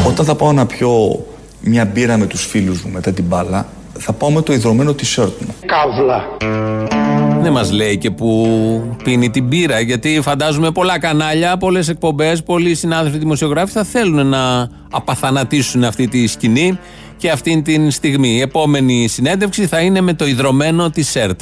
[0.06, 1.24] Όταν θα πάω να πιω
[1.60, 3.66] μια μπύρα με τους φίλους μου μετά την μπάλα,
[3.98, 5.54] θα πάω με το ιδρωμένο t-shirt μου.
[5.66, 7.03] Καύλα.
[7.44, 12.74] Δεν μας λέει και που πίνει την πύρα, γιατί φαντάζομαι πολλά κανάλια, πολλές εκπομπές, πολλοί
[12.74, 16.78] συνάδελφοι δημοσιογράφοι θα θέλουν να απαθανατήσουν αυτή τη σκηνή
[17.16, 18.28] και αυτή την στιγμή.
[18.28, 21.36] Η επόμενη συνέντευξη θα είναι με το ιδρωμένο t-shirt.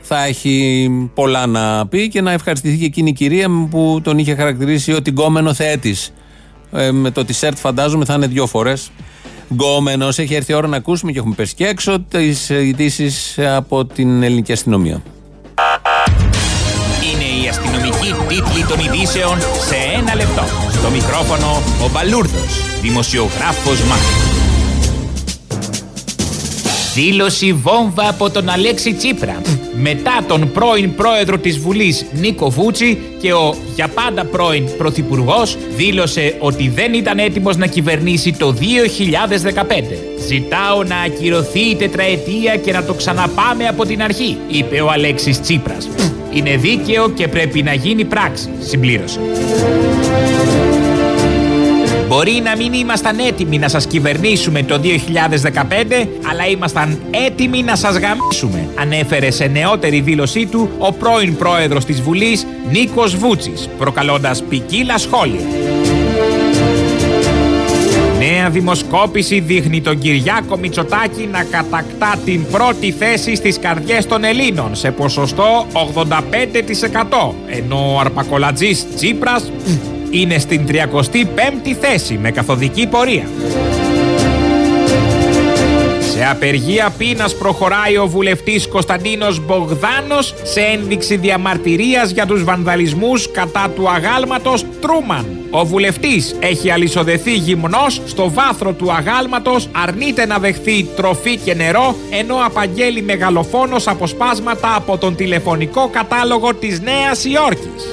[0.00, 4.34] Θα έχει πολλά να πει και να ευχαριστηθεί και εκείνη η κυρία που τον είχε
[4.34, 6.12] χαρακτηρίσει ότι γκόμενο θεέτης.
[6.72, 8.90] Ε, με το t-shirt φαντάζομαι θα είναι δύο φορές.
[9.52, 13.84] Γκόμενος, έχει έρθει η ώρα να ακούσουμε και έχουμε πέσει και έξω τις ειδήσεις από
[13.84, 15.02] την ελληνική αστυνομία.
[19.00, 20.42] Ειδήσεων σε ένα λεπτό.
[20.72, 24.38] Στο μικρόφωνο ο Μπαλούρδος, δημοσιογράφος Μάρκο.
[26.94, 29.40] Δήλωση βόμβα από τον Αλέξη Τσίπρα.
[29.82, 36.36] Μετά τον πρώην πρόεδρο της Βουλής Νίκο Βούτσι και ο για πάντα πρώην πρωθυπουργός δήλωσε
[36.38, 38.62] ότι δεν ήταν έτοιμος να κυβερνήσει το 2015.
[40.26, 45.40] Ζητάω να ακυρωθεί η τετραετία και να το ξαναπάμε από την αρχή, είπε ο Αλέξης
[45.40, 45.88] Τσίπρας.
[46.32, 49.20] Είναι δίκαιο και πρέπει να γίνει πράξη, συμπλήρωσε.
[52.10, 57.96] Μπορεί να μην ήμασταν έτοιμοι να σας κυβερνήσουμε το 2015, αλλά ήμασταν έτοιμοι να σας
[57.98, 64.98] γαμίσουμε, ανέφερε σε νεότερη δήλωσή του ο πρώην πρόεδρος της Βουλής Νίκος Βούτσης, προκαλώντας ποικίλα
[64.98, 65.40] σχόλια.
[68.40, 74.74] Νέα δημοσκόπηση δείχνει τον Κυριάκο Μητσοτάκη να κατακτά την πρώτη θέση στις καρδιές των Ελλήνων
[74.74, 79.52] σε ποσοστό 85% ενώ ο αρπακολατζής Τσίπρας
[80.10, 83.28] είναι στην 35η θέση με καθοδική πορεία.
[86.20, 93.70] Σε απεργία πείνας προχωράει ο βουλευτής Κωνσταντίνος Μπογδάνος σε ένδειξη διαμαρτυρίας για τους βανδαλισμούς κατά
[93.74, 95.26] του αγάλματος Τρούμαν.
[95.50, 101.96] Ο βουλευτής έχει αλυσοδεθεί γυμνός στο βάθρο του αγάλματος, αρνείται να δεχθεί τροφή και νερό,
[102.10, 107.84] ενώ απαγγέλει μεγαλοφόνος αποσπάσματα από τον τηλεφωνικό κατάλογο της Νέας Υόρκης.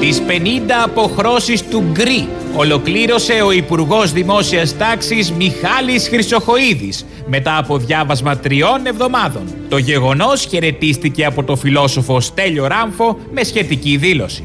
[0.00, 8.36] Τις 50 αποχρώσεις του Γκρι ολοκλήρωσε ο Υπουργός Δημόσιας Τάξης Μιχάλης Χρυσοχοίδης μετά από διάβασμα
[8.36, 9.42] τριών εβδομάδων.
[9.68, 14.44] Το γεγονός χαιρετίστηκε από το φιλόσοφο Στέλιο Ράμφο με σχετική δήλωση.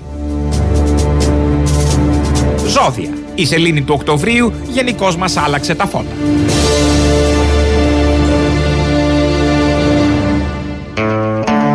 [2.67, 3.09] Ζώδια.
[3.35, 6.15] Η σελήνη του Οκτωβρίου γενικώς μας άλλαξε τα φώτα.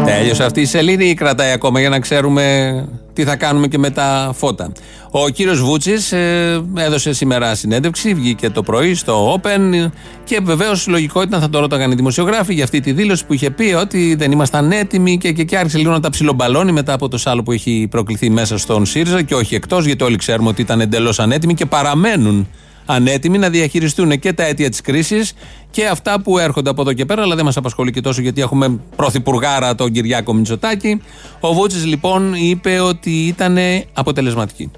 [0.04, 2.74] Τέλειωσε αυτή η σελίδα ή κρατάει ακόμα για να ξέρουμε
[3.12, 4.72] τι θα κάνουμε και με τα φώτα.
[5.10, 9.90] Ο κύριος Βούτσης ε, έδωσε σήμερα συνέντευξη, βγήκε το πρωί στο Open
[10.24, 13.50] και βεβαίως λογικό ήταν θα το ρώταγαν οι δημοσιογράφοι για αυτή τη δήλωση που είχε
[13.50, 17.08] πει ότι δεν ήμασταν έτοιμοι και, και, και άρχισε λίγο να τα ψιλομπαλώνει μετά από
[17.08, 20.62] το σάλο που έχει προκληθεί μέσα στον ΣΥΡΙΖΑ και όχι εκτός, γιατί όλοι ξέρουμε ότι
[20.62, 22.48] ήταν εντελώς ανέτοιμοι και παραμένουν
[22.90, 25.32] ανέτοιμοι να διαχειριστούν και τα αίτια της κρίσης
[25.70, 28.40] και αυτά που έρχονται από εδώ και πέρα, αλλά δεν μας απασχολεί και τόσο γιατί
[28.40, 31.02] έχουμε πρωθυπουργάρα τον Κυριάκο Μητσοτάκη.
[31.40, 33.58] Ο Βούτσης λοιπόν είπε ότι ήταν
[33.92, 34.70] αποτελεσματική.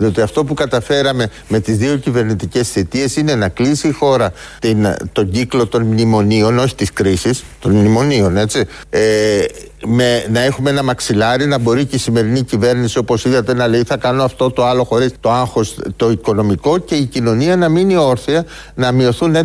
[0.00, 4.96] Διότι αυτό που καταφέραμε με τις δύο κυβερνητικές θητείες είναι να κλείσει η χώρα την,
[5.12, 8.64] τον κύκλο των μνημονίων, όχι της κρίσης, των μνημονίων, έτσι.
[8.90, 9.44] Ε,
[9.86, 13.82] με, να έχουμε ένα μαξιλάρι, να μπορεί και η σημερινή κυβέρνηση, όπως είδατε, να λέει
[13.82, 17.96] θα κάνω αυτό το άλλο χωρίς το άγχος το οικονομικό και η κοινωνία να μείνει
[17.96, 19.36] όρθια, να μειωθούν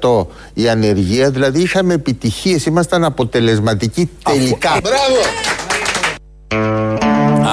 [0.00, 1.30] 11% η ανεργία.
[1.30, 4.80] Δηλαδή είχαμε επιτυχίες, ήμασταν αποτελεσματικοί τελικά.
[4.82, 6.93] Μπράβο!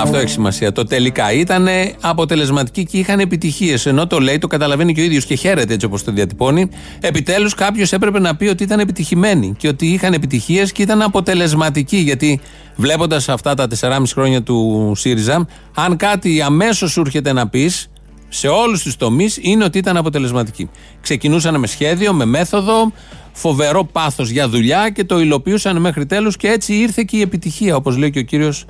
[0.02, 0.72] Αυτό έχει σημασία.
[0.72, 1.68] Το τελικά ήταν
[2.02, 3.86] αποτελεσματικοί και είχαν επιτυχίες.
[3.86, 6.70] Ενώ το λέει, το καταλαβαίνει και ο ίδιος και χαίρεται έτσι όπως το διατυπώνει.
[7.00, 11.98] Επιτέλους κάποιος έπρεπε να πει ότι ήταν επιτυχημένοι και ότι είχαν επιτυχίες και ήταν αποτελεσματικοί.
[11.98, 12.40] Γιατί
[12.76, 17.90] βλέποντας αυτά τα 4,5 χρόνια του ΣΥΡΙΖΑ, αν κάτι αμέσως σου έρχεται να πεις
[18.30, 20.70] σε όλους τους τομείς είναι ότι ήταν αποτελεσματικοί.
[21.02, 22.92] Ξεκινούσαν με σχέδιο, με μέθοδο,
[23.34, 27.76] φοβερό πάθος για δουλειά και το υλοποιούσαν μέχρι τέλους και έτσι ήρθε και η επιτυχία,
[27.76, 28.66] όπως λέει και ο κύριος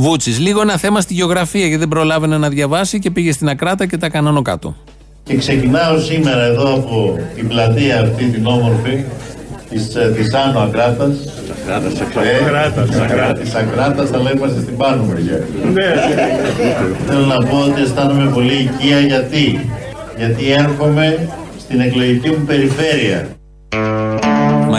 [0.00, 0.38] Βούτσης.
[0.38, 3.96] Λίγο ένα θέμα στη γεωγραφία γιατί δεν προλάβαινε να διαβάσει και πήγε στην Ακράτα και
[3.96, 4.76] τα κανόνω κάτω.
[5.22, 9.04] Και ξεκινάω σήμερα εδώ από την πλατεία αυτή την όμορφη
[9.70, 11.16] της, ε, της Άνω Ακράτας.
[11.62, 12.00] Ακράτας,
[13.00, 13.40] Ακράτας.
[13.40, 15.46] Της Ακράτας, αλλά είμαστε στην πάνω μεριά.
[17.06, 19.70] Θέλω να πω ότι αισθάνομαι πολύ οικία γιατί.
[20.16, 23.28] Γιατί έρχομαι στην εκλογική μου περιφέρεια.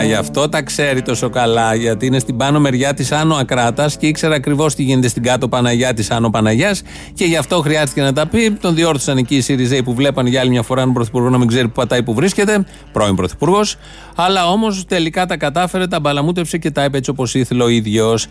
[0.00, 3.96] Μα γι' αυτό τα ξέρει τόσο καλά, γιατί είναι στην πάνω μεριά της Άνω Ακράτας
[3.96, 6.82] και ήξερε ακριβώς τι γίνεται στην κάτω Παναγιά της Άνω Παναγιάς
[7.14, 8.50] και γι' αυτό χρειάστηκε να τα πει.
[8.50, 11.48] Τον διόρθωσαν εκεί οι Σιριζέοι που βλέπαν για άλλη μια φορά έναν πρωθυπουργό να μην
[11.48, 13.76] ξέρει που πατάει που βρίσκεται, πρώην πρωθυπουργός.
[14.14, 18.26] Αλλά όμως τελικά τα κατάφερε, τα μπαλαμούτεψε και τα είπε έτσι όπως ήθελε ο ίδιος.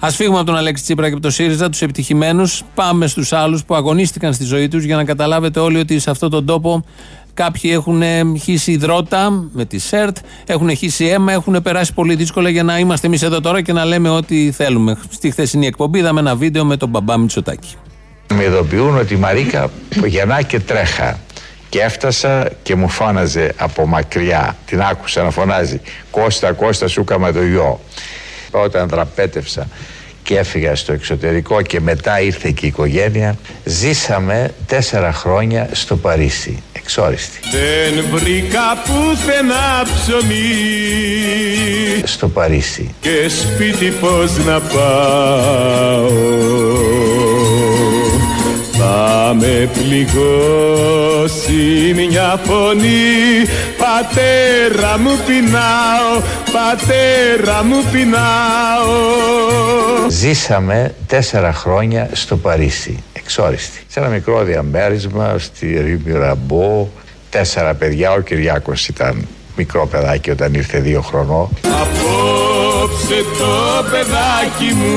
[0.00, 2.62] Α φύγουμε από τον Αλέξη Τσίπρα και από το ΣΥΡΙΖΑ, τους επιτυχημένους.
[2.74, 6.30] Πάμε στους άλλους που αγωνίστηκαν στη ζωή τους για να καταλάβετε όλοι ότι σε αυτόν
[6.30, 6.84] τον τόπο
[7.34, 8.02] Κάποιοι έχουν
[8.38, 10.16] χύσει υδρότα με τη ΣΕΡΤ,
[10.46, 13.84] έχουν χύσει αίμα, έχουν περάσει πολύ δύσκολα για να είμαστε εμείς εδώ τώρα και να
[13.84, 14.96] λέμε ό,τι θέλουμε.
[15.10, 17.74] Στη χθεσινή εκπομπή είδαμε ένα βίντεο με τον μπαμπά Μητσοτάκη.
[18.34, 19.70] Με ειδοποιούν ότι η Μαρίκα
[20.06, 21.18] γεννά και τρέχα.
[21.68, 24.56] Και έφτασα και μου φώναζε από μακριά.
[24.66, 27.80] Την άκουσα να φωνάζει Κώστα, Κώστα σου έκαμα το γιο.
[28.50, 29.68] Όταν δραπέτευσα
[30.22, 36.62] και έφυγα στο εξωτερικό και μετά ήρθε και η οικογένεια ζήσαμε τέσσερα χρόνια στο Παρίσι
[36.90, 37.38] εξόριστη.
[37.50, 40.44] Δεν βρήκα πουθενά ψωμί.
[42.04, 42.94] Στο Παρίσι.
[43.00, 46.08] Και σπίτι πως να πάω.
[48.72, 50.72] Θα με πληγώσει
[51.94, 53.46] μια φωνή.
[53.78, 56.20] Πατέρα μου πεινάω,
[56.52, 58.98] πατέρα μου πεινάω.
[60.08, 63.82] Ζήσαμε τέσσερα χρόνια στο Παρίσι, εξόριστη.
[63.88, 66.88] Σε ένα μικρό διαμέρισμα στη Ρήμη Ραμπό.
[67.30, 71.48] Τέσσερα παιδιά, ο Κυριάκος ήταν μικρό παιδάκι όταν ήρθε δύο χρονών.
[71.64, 74.94] Απόψε το παιδάκι μου.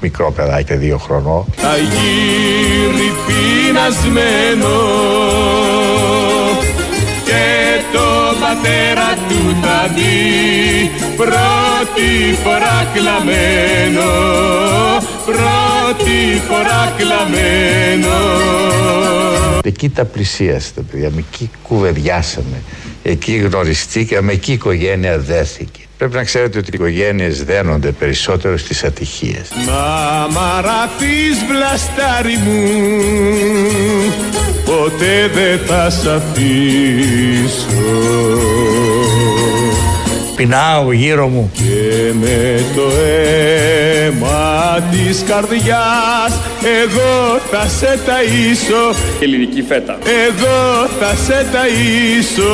[0.00, 1.44] Μικρό παιδάκι, δύο χρονών.
[1.56, 4.68] Θα γύρει πεινασμένος.
[4.70, 5.69] Και το
[8.40, 10.90] πατέρα του θα δει.
[11.16, 14.10] Πρώτη φορά κλαμμένο
[15.24, 18.14] Πρώτη φορά κλαμμένο.
[19.64, 22.62] Εκεί τα πλησίασε τα παιδιά, εκεί κουβεντιάσαμε
[23.02, 28.84] Εκεί γνωριστήκαμε, εκεί η οικογένεια δέθηκε Πρέπει να ξέρετε ότι οι οικογένειες δένονται περισσότερο στις
[28.84, 29.48] ατυχίες.
[29.66, 32.68] Μαμάρα της βλαστάρι μου
[34.64, 37.66] Ποτέ δεν θα σ' αφήσω.
[40.36, 41.50] Πεινάω γύρω μου.
[41.52, 46.40] Και με το αίμα της καρδιάς
[46.82, 48.96] Εγώ θα σε ταΐσω.
[49.20, 49.98] Ελληνική φέτα.
[50.26, 52.52] Εγώ θα σε ταΐσω.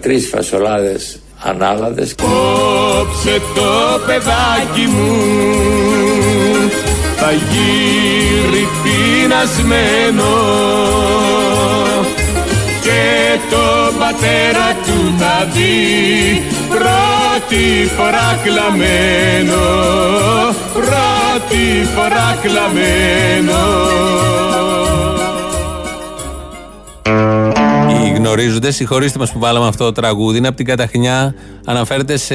[0.00, 2.14] Τρεις φασολάδες ανάλαδες.
[2.14, 5.16] Κόψε το παιδάκι μου
[7.16, 10.32] θα γύρει πεινασμένο.
[12.82, 19.62] Και το πατέρα του θα δει πρώτη φορά κλαμμένο.
[20.74, 23.88] Πρώτη φορά κλαμμένο
[28.18, 31.34] Οι γνωρίζοντε, συγχωρήστε μας που βάλαμε αυτό το τραγούδι, είναι από την Καταχνιά.
[31.64, 32.34] Αναφέρεται σε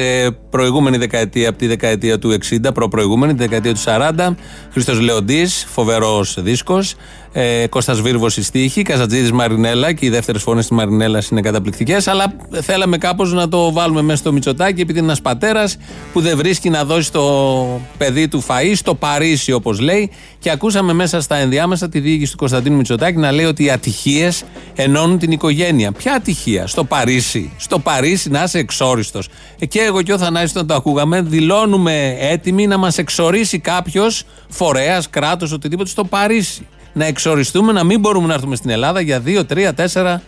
[0.50, 4.36] προηγούμενη δεκαετία, από τη δεκαετία του 60, προ-προηγούμενη, τη δεκαετία του 40.
[4.72, 6.94] Χρήστος Λεοντής, φοβερός δίσκος.
[7.36, 12.08] Ε, Κώστας Βίρβος στη στίχη, Καζατζίδη Μαρινέλα και οι δεύτερες φωνές της Μαρινέλας είναι καταπληκτικές.
[12.08, 15.76] Αλλά θέλαμε κάπως να το βάλουμε μέσα στο Μητσοτάκι, επειδή είναι ένας πατέρας
[16.12, 20.10] που δεν βρίσκει να δώσει το παιδί του φαΐ στο Παρίσι, όπως λέει.
[20.38, 24.44] Και ακούσαμε μέσα στα ενδιάμεσα τη διοίκηση του Κωνσταντίνου Μητσοτάκη να λέει ότι οι ατυχίες
[24.74, 25.73] ενώνουν την οικογένεια.
[25.96, 27.52] Ποια ατυχία, στο Παρίσι.
[27.56, 29.28] Στο Παρίσι να είσαι εξόριστος.
[29.68, 35.10] Και εγώ και ο Θανάσης όταν το ακούγαμε, δηλώνουμε έτοιμοι να μας εξορίσει κάποιος φορέας,
[35.10, 36.66] κράτος, οτιδήποτε στο Παρίσι.
[36.92, 40.20] Να εξοριστούμε, να μην μπορούμε να έρθουμε στην Ελλάδα για 2, 3, 4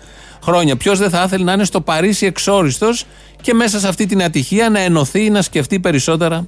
[0.43, 0.77] χρόνια.
[0.77, 3.05] Ποιος δεν θα ήθελε να είναι στο Παρίσι εξόριστος
[3.41, 6.47] και μέσα σε αυτή την ατυχία να ενωθεί ή να σκεφτεί περισσότερα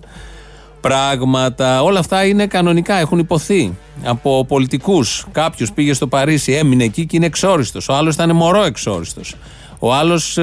[0.80, 1.82] πράγματα.
[1.82, 5.26] Όλα αυτά είναι κανονικά, έχουν υποθεί από πολιτικούς.
[5.32, 7.88] Κάποιος πήγε στο Παρίσι, έμεινε εκεί και είναι εξόριστος.
[7.88, 9.34] Ο άλλος ήταν μωρό εξόριστος.
[9.78, 10.38] Ο άλλος,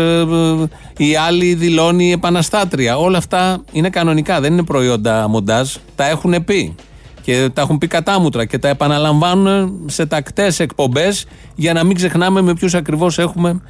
[0.97, 2.97] η άλλη δηλώνει επαναστάτρια.
[2.97, 5.75] Όλα αυτά είναι κανονικά, δεν είναι προϊόντα μοντάζ.
[5.95, 6.75] Τα έχουν πει.
[7.21, 11.25] Και τα έχουν πει κατάμουτρα και τα επαναλαμβάνουν σε τακτές εκπομπές
[11.55, 13.61] για να μην ξεχνάμε με ποιους ακριβώς έχουμε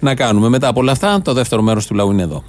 [0.00, 0.48] να κάνουμε.
[0.48, 2.42] Μετά από όλα αυτά, το δεύτερο μέρος του λαού είναι εδώ.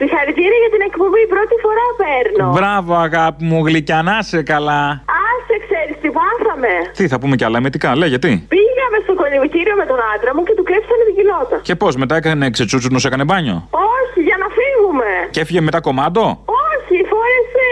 [0.00, 2.46] Συγχαρητήρια για την εκπομπή, πρώτη φορά παίρνω.
[2.56, 4.82] Μπράβο, αγάπη μου, γλυκιά, να είσαι καλά.
[5.26, 6.72] Άσε, ξέρεις τι πάθαμε.
[6.98, 8.30] Τι θα πούμε κι άλλα, εμετικά, λέει γιατί.
[8.54, 11.56] Πήγαμε στο κολυμπητήριο με τον άντρα μου και του κλέψανε την κοιλότα.
[11.68, 13.56] Και πώς, μετά έκανε ξετσούτσουνο, έκανε μπάνιο;
[13.98, 15.08] Όχι, για να φύγουμε.
[15.34, 16.24] Και έφυγε μετά κομμάντο;
[16.64, 17.66] Όχι, φόρεσε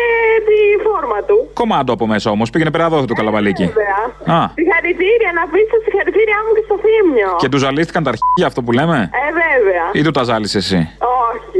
[0.48, 1.36] τη φόρμα του.
[1.60, 3.64] Κομμάντο από μέσα όμως, πήγαινε πέρα εδώ το καλαβαλίκι.
[3.66, 4.02] Βέβαια.
[4.38, 7.30] Α, Συγχαρητήρια, να πεις τα συγχαρητήριά μου και στο θύμιο.
[7.42, 9.84] και του ζαλίστηκαν τα αρχίδια αυτό που λέμε; Ε, βέβαια.
[9.98, 10.78] Ή του τα ζάλισε εσύ;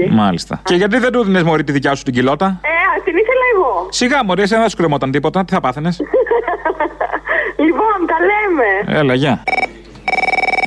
[0.03, 0.11] Όχι.
[0.11, 0.61] Μάλιστα.
[0.65, 2.47] Και γιατί δεν του δίνει μωρή τη δικιά σου την κοιλότα.
[2.47, 3.87] Ε, ας, την ήθελα εγώ.
[3.91, 5.45] Σιγά μωρή, εσένα δεν σου κρεμόταν τίποτα.
[5.45, 6.01] Τι θα πάθαινες;
[7.65, 8.99] λοιπόν, τα λέμε.
[8.99, 9.43] Έλα, γεια.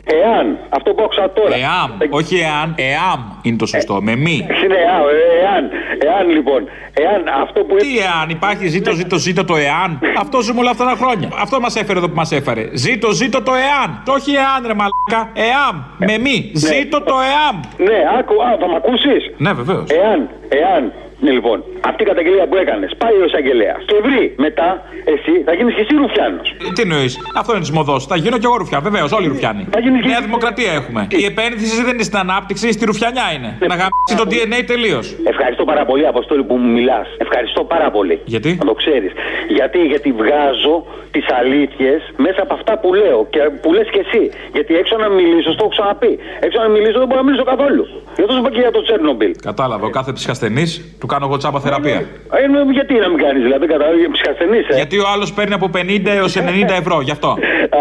[0.09, 1.55] Εάν, αυτό που άκουσα τώρα.
[1.55, 4.47] Εάμ, όχι εάν, εάμ είναι το σωστό, με μη.
[4.63, 5.69] Είναι εάν, ε, εάν,
[5.99, 6.69] εάν λοιπόν.
[6.93, 7.75] Εάν αυτό που.
[7.75, 9.99] Τι εάν, υπάρχει ζήτω, ζήτω, ζήτω το εάν.
[10.17, 11.29] Αυτό ζούμε όλα αυτά τα χρόνια.
[11.41, 12.69] Αυτό μας έφερε εδώ που μας έφερε.
[12.73, 14.01] Ζήτω, ζήτω το εάν.
[14.05, 15.31] Το όχι εάν, ρε μαλάκα.
[15.33, 16.51] Εάμ, με μη.
[16.53, 17.59] Ζήτω το εάμ.
[17.89, 19.89] Ναι, άκου, α, θα μ' ακούσεις; Ναι, βεβαίως.
[19.89, 20.93] Εάν, εάν.
[21.19, 24.69] Ναι, λοιπόν, αυτή η καταγγελία που έκανες πάει ο εισαγγελέα και βρει μετά
[25.05, 26.55] εσύ θα γίνεις και εσύ ρουφιάνος.
[26.73, 28.05] Τι εννοείς, αυτό είναι της μοδός.
[28.05, 29.67] Θα γίνω κι εγώ ρουφιά, βεβαίως, όλοι ρουφιάνοι.
[30.05, 31.07] Νέα δημοκρατία έχουμε.
[31.09, 33.49] Η επένδυση δεν είναι στην ανάπτυξη, στη ρουφιανιά είναι.
[33.71, 35.15] Να γαμίσει το DNA τελείως.
[35.23, 37.07] Ευχαριστώ πάρα πολύ, Αποστόλη, που μου μιλάς.
[37.17, 38.21] Ευχαριστώ πάρα πολύ.
[38.25, 39.11] Γιατί; Να το ξέρεις.
[39.47, 44.23] Γιατί, γιατί βγάζω τις αλήθειες μέσα από αυτά που λέω και που λες και εσύ.
[44.53, 46.19] Γιατί έξω να μιλήσω, στο έχω ξαναπεί.
[46.39, 47.83] Έξω να μιλήσω δεν μπορώ να μιλήσω καθόλου.
[48.15, 49.31] Γι' αυτό σου είπα και για το Τσέρνομπιλ.
[49.41, 51.99] Κατάλαβα, ο κάθε ψυχασθενής του κάνω εγώ τσάπα θεραπεία.
[52.41, 54.75] Ε, ναι, γιατί να μην κάνεις, δηλαδή, κατάλαβα για ψυχασθενή, ε.
[54.75, 56.41] Γιατί ο άλλος παίρνει από 50 έως 90
[56.81, 57.29] ευρώ, γι' αυτό.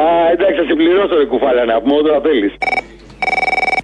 [0.00, 0.02] Α,
[0.32, 2.52] εντάξει, θα συμπληρώσω ρε κουφάλα να πούμε όταν θέλεις.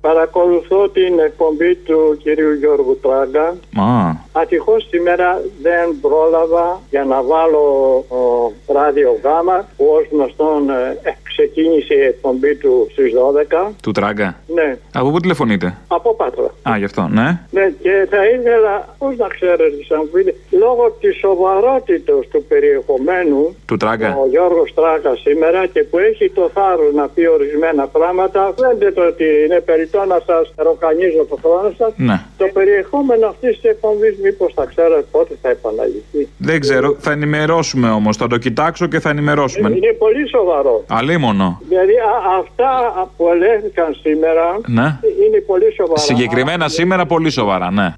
[0.01, 3.47] Παρακολουθώ την εκπομπή του κυρίου Γιώργου Τράγκα.
[3.87, 3.87] Α,
[4.33, 7.65] Ατυχώς σήμερα δεν πρόλαβα για να βάλω
[8.09, 10.99] ο, ράδιο γάμα που ως γνωστόν ε,
[11.37, 13.73] ξεκίνησε η εκπομπή του στις 12.
[13.83, 14.37] του τράγκα.
[14.59, 16.51] Ναι, Από πού τηλεφωνείτε; από Πάτρα.
[16.71, 17.29] Α, γι' αυτό, ναι.
[17.51, 23.57] Ναι, και θα ήθελα, πώς να ξέρετε, σαν μου πείτε, λόγω της σοβαρότητας του περιεχομένου
[23.67, 24.09] Του τράγκα.
[24.25, 29.25] ο Γιώργος Τράγκα σήμερα και που έχει το θάρρος να πει ορισμένα πράγματα, φαίνεται ότι
[29.45, 31.93] είναι περιττό να σας ροκανίζω το χρόνο σας.
[31.97, 32.17] Ναι.
[32.39, 36.29] Το περιεχόμενο αυτής της εκπομπής μήπως θα ξέρετε πότε θα επαναληφθεί.
[36.39, 38.17] Δεν ξέρω, θα ενημερώσουμε όμως.
[38.17, 39.69] Θα το κοιτάξω και θα ενημερώσουμε.
[39.69, 40.85] Είναι πολύ σοβαρό.
[41.29, 41.61] Αλίμονο.
[41.69, 42.71] Δηλαδή α- αυτά
[43.17, 44.83] που ελέγχθηκαν σήμερα Ναι.
[45.27, 46.01] είναι πολύ σοβαρά.
[46.01, 47.95] Συγκεκριμένα σήμερα πολύ σοβαρά, ναι.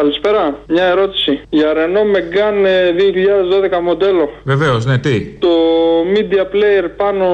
[0.00, 0.58] Καλησπέρα.
[0.68, 1.40] Μια ερώτηση.
[1.48, 4.30] Για Renault Megane ε, 2012 μοντέλο.
[4.44, 5.48] Βεβαίως, ναι, τι; Το
[6.14, 7.24] media player πάνω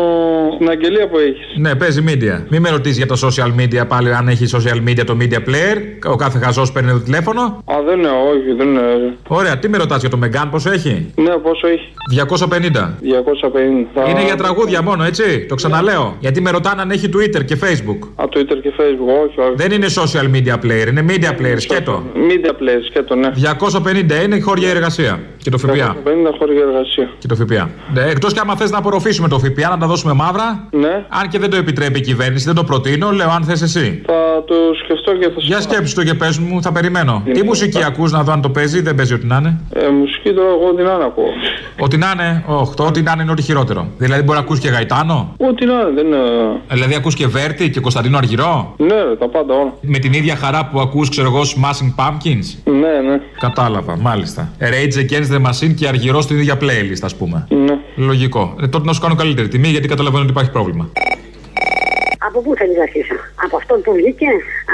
[0.55, 1.47] στην αγγελία που έχεις.
[1.57, 2.43] Ναι, παίζει media.
[2.49, 5.77] Μην με ρωτήσεις για το social media πάλι, αν έχει social media το media player.
[6.12, 7.43] Ο κάθε χαζός παίρνει το τηλέφωνο.
[7.43, 9.17] Α, δεν είναι, όχι, δεν είναι.
[9.29, 11.89] Ωραία, τι με ρωτάς για το Megan, πόσο έχει; Ναι, πόσο έχει.
[12.11, 12.95] 250.
[14.05, 14.11] 250.
[14.11, 16.17] Είναι για τραγούδια μόνο, έτσι; Το ξαναλέω.
[16.21, 18.09] Γιατί με ρωτάνε αν έχει Twitter και Facebook.
[18.17, 19.55] Α, Twitter και Facebook, όχι, όχι.
[19.55, 22.03] Δεν είναι social media player, είναι media player, σκέτο.
[22.14, 23.31] Media Play, σκέτο, ναι.
[24.21, 25.21] 250 είναι η χώρια εργασία.
[25.43, 25.97] Και το ΦΠΑ.
[26.05, 27.11] 50 χώρια εργασία.
[27.19, 27.71] Και το ΦΠΑ.
[27.95, 30.69] Ναι, Εκτός και άμα θες να απορροφήσουμε το ΦΠΑ, να τα δώσουμε μαύρα.
[30.71, 31.05] Ναι.
[31.09, 34.03] Αν και δεν το επιτρέπει η κυβέρνηση, δεν το προτείνω, λέω αν θες εσύ.
[34.07, 34.55] Θα το
[34.85, 37.23] σκεφτώ και θα Για σκέψου το και πες μου, θα περιμένω.
[37.25, 39.61] Είναι Τι μουσική ακούς να δω αν το παίζει, δεν παίζει ό,τι να είναι.
[39.73, 41.31] Ε, μουσική τώρα εγώ τι να είναι ακούω.
[41.81, 43.87] Ό,τι να είναι, όχι, το ό,τι να είναι είναι ό,τι χειρότερο.
[43.99, 46.17] Δηλαδή μπορεί να ακούς και Γαϊτάνο; Ό,τι να είναι, δεν είναι.
[46.71, 49.73] Δηλαδή ακούς και Βέρτη και Κωνσταντίνο Αργυρό; Ναι, ρε, τα πάντα όλα.
[49.81, 53.20] Με την ίδια χαρά που ακούς, ξέρω εγώ, Smashing Pumpkins; Ναι, ναι.
[53.41, 54.53] Κατάλαβα, μάλιστα.
[54.61, 57.47] Rage Against the Machine και Αργυρός στην ίδια playlist, ας πούμε.
[57.51, 57.78] Ναι.
[57.97, 58.55] Λογικό.
[58.62, 60.91] Ε, τότε να σου κάνω καλύτερη τιμή γιατί καταλαβαίνω ότι υπάρχει πρόβλημα.
[62.28, 63.14] Από πού θέλεις να αρχίσω,
[63.45, 64.26] Από αυτόν που βγήκε,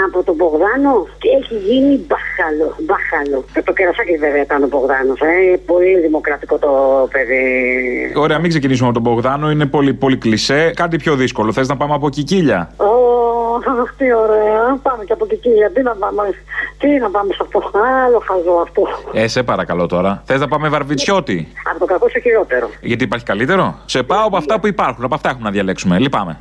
[0.07, 2.69] από τον Μπογδάνο; Και έχει γίνει μπάχαλο.
[2.87, 3.45] μπάχαλο.
[3.55, 5.21] Και το κερασάκι βέβαια ήταν ο Μπογδάνος.
[5.21, 5.57] Ε.
[5.67, 6.71] Πολύ δημοκρατικό το
[7.13, 7.43] παιδί.
[8.15, 10.73] Ωραία, μην ξεκινήσουμε από τον Μπογδάνο, είναι πολύ, πολύ κλισέ.
[10.77, 11.53] Κάτι πιο δύσκολο.
[11.53, 12.85] Θες να πάμε από Κικίλια; Ω,
[13.97, 14.79] τι ωραία.
[14.83, 15.71] Πάμε και από την κύρια.
[15.71, 16.23] Τι να πάμε,
[16.79, 17.71] τι να πάμε σε αυτό.
[18.05, 18.83] Άλλο χαζό αυτό.
[19.13, 20.23] Ε, σε παρακαλώ τώρα.
[20.25, 22.71] Θες να πάμε Βαρβιτσιώτη; Από το κακό στο χειρότερο.
[22.81, 25.05] Γιατί υπάρχει καλύτερο; Σε πάω από αυτά που υπάρχουν.
[25.05, 25.99] Από αυτά έχουμε να διαλέξουμε.
[25.99, 26.39] Λυπάμαι.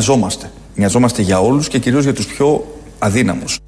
[0.00, 0.50] Νοιαζόμαστε.
[0.74, 2.64] Νοιαζόμαστε για όλους και κυρίως για τους πιο
[2.98, 3.58] αδύναμους.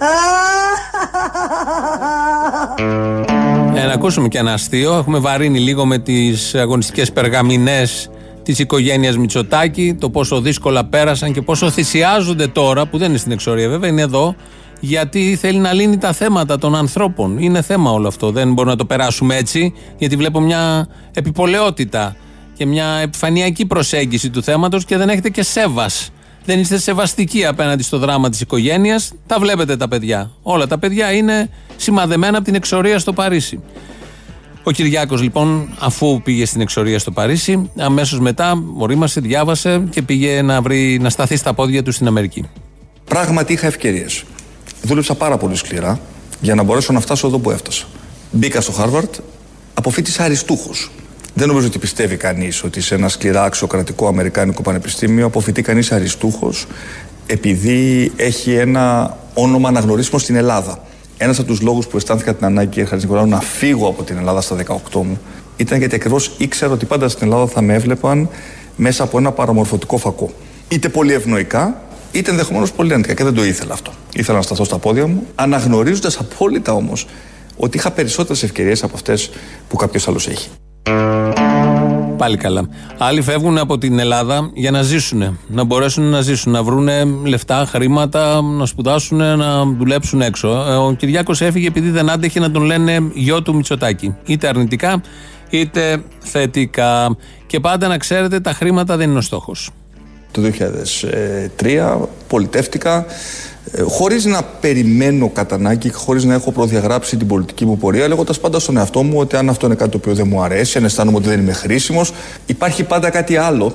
[3.75, 4.95] Ε, να ακούσουμε και ένα αστείο.
[4.95, 8.11] Έχουμε βαρύνει λίγο με τις αγωνιστικές περγαμηνές
[8.43, 13.33] της οικογένειας Μητσοτάκη, το πόσο δύσκολα πέρασαν και πόσο θυσιάζονται τώρα, που δεν είναι στην
[13.33, 14.35] εξορία βέβαια, είναι εδώ,
[14.81, 17.39] γιατί θέλει να λύνει τα θέματα των ανθρώπων.
[17.39, 18.31] Είναι θέμα όλο αυτό.
[18.31, 22.17] Δεν μπορούμε να το περάσουμε έτσι, γιατί βλέπω μια επιπολαιότητα
[22.57, 26.11] και μια επιφανειακή προσέγγιση του θέματος και δεν έχετε και σέβας.
[26.45, 29.13] Δεν είστε σεβαστικοί απέναντι στο δράμα της οικογένειας.
[29.27, 30.31] Τα βλέπετε τα παιδιά.
[30.43, 33.61] Όλα τα παιδιά είναι σημαδεμένα από την εξορία στο Παρίσι.
[34.63, 40.43] Ο Κυριάκος λοιπόν, αφού πήγε στην εξορία στο Παρίσι, αμέσως μετά ορίμασε, διάβασε και πήγε
[40.43, 42.49] να, βρει, να σταθεί στα πόδια του στην Αμερική.
[43.05, 44.25] Πράγματι είχα ευκαιρίες.
[44.83, 46.01] Δούλεψα πάρα πολύ σκληρά
[46.41, 47.85] για να μπορέσω να φτάσω εδώ που έφτασα.
[48.31, 49.15] Μπήκα στο Χάρβαρτ,
[49.75, 50.91] αποφύτησα αριστούχος.
[51.35, 56.67] Δεν νομίζω ότι πιστεύει κανείς ότι σε ένα σκληρά αξιοκρατικό Αμερικάνικο πανεπιστήμιο αποφυτεί κανείς αριστούχος
[57.27, 60.79] επειδή έχει ένα όνομα αναγνωρίσιμο στην Ελλάδα.
[61.17, 64.41] Ένας από τους λόγους που αισθάνθηκα την ανάγκη, κύριε Χατζηνικολάου, να φύγω από την Ελλάδα
[64.41, 65.21] στα 18 μου
[65.57, 68.29] ήταν γιατί ακριβώς ήξερα ότι πάντα στην Ελλάδα θα με έβλεπαν
[68.77, 70.31] μέσα από ένα παραμορφωτικό φακό.
[70.69, 73.15] Είτε πολύ ευνοϊκά, είτε ενδεχομένως πολύ αρνητικά.
[73.15, 73.93] Και δεν το ήθελα αυτό.
[74.15, 77.07] Ήθελα να σταθώ στα πόδια μου, αναγνωρίζοντας απόλυτα όμως
[77.57, 79.31] ότι είχα περισσότερες ευκαιρίες από αυτές
[79.69, 80.49] που κάποιος άλλος έχει.
[82.17, 82.69] Πάλι καλά.
[82.99, 85.39] Άλλοι φεύγουν από την Ελλάδα για να ζήσουν.
[85.49, 86.89] Να μπορέσουν να ζήσουν, να βρουν
[87.25, 90.49] λεφτά, χρήματα, να σπουδάσουν, να δουλέψουν έξω.
[90.49, 94.15] Ε, Ο Κυριάκος έφυγε επειδή δεν άντεχε να τον λένε γιο του Μητσοτάκη.
[94.27, 95.03] Είτε αρνητικά,
[95.51, 97.17] είτε θετικά.
[97.47, 99.71] Και πάντα να ξέρετε, τα χρήματα δεν είναι ο στόχος.
[100.33, 100.43] Το
[101.57, 101.97] 2003
[102.29, 103.07] πολιτεύτηκα
[103.73, 108.41] ε, χωρίς να περιμένω κατά ανάγκη, χωρίς να έχω προδιαγράψει την πολιτική μου πορεία, λέγοντας
[108.41, 110.85] πάντα στον εαυτό μου ότι αν αυτό είναι κάτι το οποίο δεν μου αρέσει, αν
[110.85, 112.13] αισθάνομαι ότι δεν είμαι χρήσιμος,
[112.47, 113.75] υπάρχει πάντα κάτι άλλο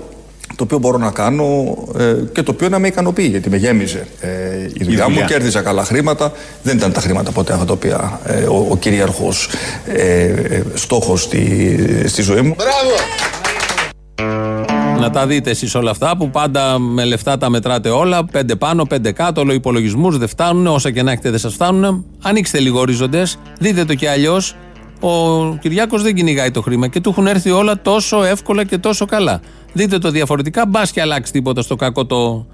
[0.55, 4.07] το οποίο μπορώ να κάνω ε, και το οποίο να με ικανοποιεί, γιατί με γέμιζε
[4.19, 4.29] ε,
[4.73, 5.25] η δουλειά μου, δουλειά.
[5.25, 6.31] κέρδιζα καλά χρήματα.
[6.63, 9.49] Δεν ήταν τα χρήματα ποτέ αυτά τα οποία ε, ο, ο κυρίαρχος
[9.85, 12.55] ε, ε, στόχος στη, στη ζωή μου.
[14.99, 18.25] Να τα δείτε εσείς όλα αυτά που πάντα με λεφτά τα μετράτε όλα.
[18.25, 20.67] Πέντε πάνω, πέντε κάτω, όλο υπολογισμούς δεν φτάνουν.
[20.67, 22.05] Όσα και να έχετε δεν σας φτάνουν.
[22.21, 23.23] Ανοίξτε λίγο ορίζοντε,
[23.59, 24.55] δείτε το κι αλλιώς.
[24.99, 25.09] Ο
[25.55, 29.41] Κυριάκος δεν κυνηγάει το χρήμα και του έχουν έρθει όλα τόσο εύκολα και τόσο καλά.
[29.73, 32.45] Δείτε το διαφορετικά, μπας και αλλάξει τίποτα στο κακό το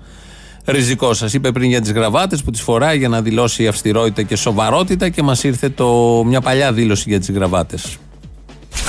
[0.66, 1.34] ριζικό σας.
[1.34, 5.22] Είπε πριν για τις γραβάτες που τις φοράει για να δηλώσει αυστηρότητα και σοβαρότητα και
[5.22, 7.98] μας ήρθε το, μια παλιά δήλωση για τις γραβάτες.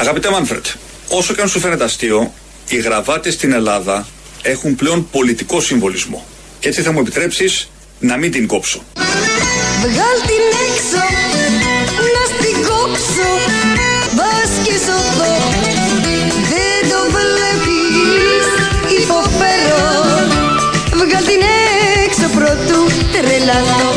[0.00, 0.66] Αγαπητέ Μάνφρετ,
[1.10, 2.32] όσο και αν σου φαίνεται αστείο,
[2.68, 4.06] οι γραβάτες στην Ελλάδα
[4.42, 6.26] έχουν πλέον πολιτικό συμβολισμό.
[6.58, 8.84] Και έτσι θα μου επιτρέψεις να μην την κόψω.
[9.80, 11.04] Βγάλ την έξω,
[12.14, 13.30] να στην κόψω
[14.14, 15.34] Μπας και σωθώ
[16.52, 18.46] Δεν το βλέπεις,
[19.02, 19.84] υποφέρω
[20.90, 21.42] Βγάλ την
[22.04, 22.80] έξω πρωτού
[23.12, 23.92] τρελαθώ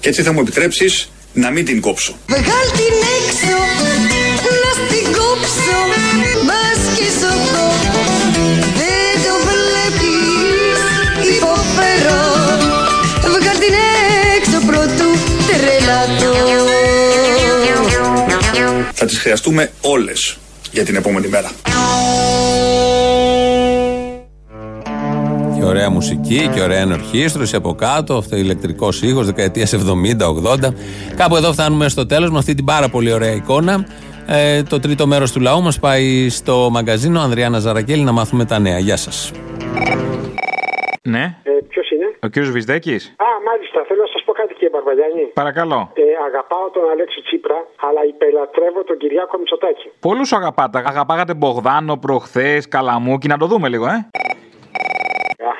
[0.00, 2.16] Και έτσι θα μου επιτρέψεις να μην την κόψω.
[2.26, 3.56] Βγάλ την έξω,
[19.02, 20.38] Θα τις χρειαστούμε όλες
[20.72, 21.50] για την επόμενη μέρα.
[25.64, 28.14] ωραία μουσική και ωραία ενορχήστρωση από κάτω.
[28.16, 30.74] Αυτό ηλεκτρικός ήχος δεκαετίας 70-80.
[31.16, 33.86] Κάπου εδώ φτάνουμε στο τέλος με αυτή την πάρα πολύ ωραία εικόνα.
[34.26, 38.58] Ε, το τρίτο μέρος του λαού μας πάει στο μαγκαζίνο Ανδριάννα Ζαρακέλη να μάθουμε τα
[38.58, 38.78] νέα.
[38.78, 39.32] Γεια σας.
[41.02, 41.22] Ναι.
[41.42, 43.02] Ε, Ποιος είναι; Ο κύριος Βυσδέκης.
[43.16, 43.78] Α, μάλιστα.
[43.88, 45.24] Θέλω να σας πω κάτι, κύριε Μπαρβαγιάννη.
[45.42, 45.78] Παρακαλώ.
[45.94, 49.86] Ε, αγαπάω τον Αλέξη Τσίπρα, αλλά υπελατρεύω τον Κυριάκο Μητσοτάκη.
[50.00, 50.76] Πολλούς αγαπάτε.
[50.92, 53.26] Αγαπάγατε Μπογδάνο προχθές, Καλαμούκι.
[53.28, 53.98] Να το δούμε λίγο, ε.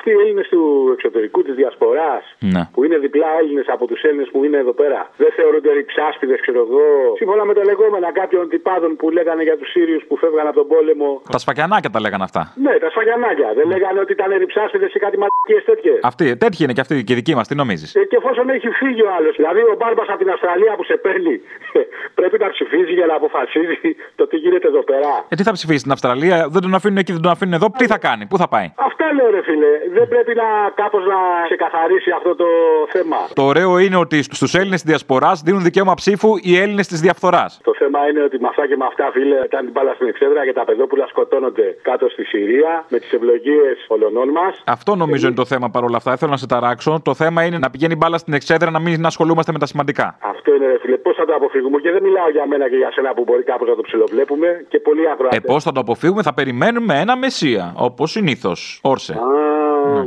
[0.03, 0.63] Αυτοί οι Έλληνε του
[0.95, 2.23] εξωτερικού της Διασποράς,
[2.53, 2.63] Ναι.
[2.73, 6.59] που είναι διπλά Έλληνες από τους Έλληνες που είναι εδώ πέρα, δεν θεωρούνται ρηψάσπιδε, ξέρω
[6.67, 6.85] εγώ.
[7.21, 10.67] Σύμφωνα με τα λεγόμενα κάποιων τυπάδων που λέγανε για τους Σύριους που φεύγαν από τον
[10.73, 11.21] πόλεμο.
[11.35, 12.41] Τα σφακιανάκια τα λέγανε αυτά.
[12.65, 13.49] Ναι, τα σφαγιανάκια.
[13.57, 15.99] Δεν λέγανε ότι ήταν ρηψάσπιδε ή κάτι μαλακίες τέτοιες.
[16.11, 18.69] Αυτή, τέτοιοι είναι και αυτοί και οι δικοί μας, τι νομίζεις; Ε, και εφόσον έχει
[18.81, 21.35] φύγει ο άλλος, δηλαδή ο μπάρμπας από την Αυστραλία που σε παίρνει,
[22.19, 25.11] πρέπει να ψηφίζει για να αποφασίζει το τι γίνεται εδώ πέρα.
[25.31, 27.85] Ε, τι θα ψηφίσει στην Αυστραλία, δεν τον αφήνουν εκεί, δεν τον αφήνουν εδώ, τι
[27.93, 29.67] θα κάνει, πού θα πάει; Αυτά λέω ρε φίλε.
[29.97, 30.47] Δεν πρέπει να
[30.81, 31.19] κάπως να
[31.49, 32.45] ξεκαθαρίσει αυτό το
[32.89, 33.17] θέμα.
[33.33, 37.59] Το ωραίο είναι ότι στους Έλληνες της Διασποράς δίνουν δικαίωμα ψήφου οι Έλληνες της Διαφθοράς.
[37.63, 40.45] Το θέμα είναι ότι με αυτά και με αυτά, φίλε, κάνει την μπάλα στην εξέδρα
[40.45, 44.63] και τα παιδόπουλα σκοτώνονται κάτω στη Συρία με τις ευλογίες ολονών μας.
[44.65, 46.09] Αυτό νομίζω είναι το θέμα παρόλα αυτά.
[46.09, 47.01] Δεν θέλω να σε ταράξω.
[47.03, 50.17] Το θέμα είναι να πηγαίνει μπάλα στην εξέδρα, να μην ασχολούμαστε με τα σημαντικά.
[50.19, 50.97] Αυτό είναι ρε φίλε.
[50.97, 53.67] Πώς θα το αποφύγουμε; Και δεν μιλάω για μένα και για σένα που μπορεί κάπως
[53.67, 55.39] να το ψιλοβλέπουμε και πολλοί ακροατές.
[55.39, 57.73] Ε, πώς θα το αποφύγουμε, θα περιμένουμε ένα μεσία.
[57.75, 58.79] Όπως συνήθως.
[58.83, 59.13] Όρσε.
[59.13, 59.40] Α,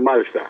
[0.09, 0.41] μάλιστα.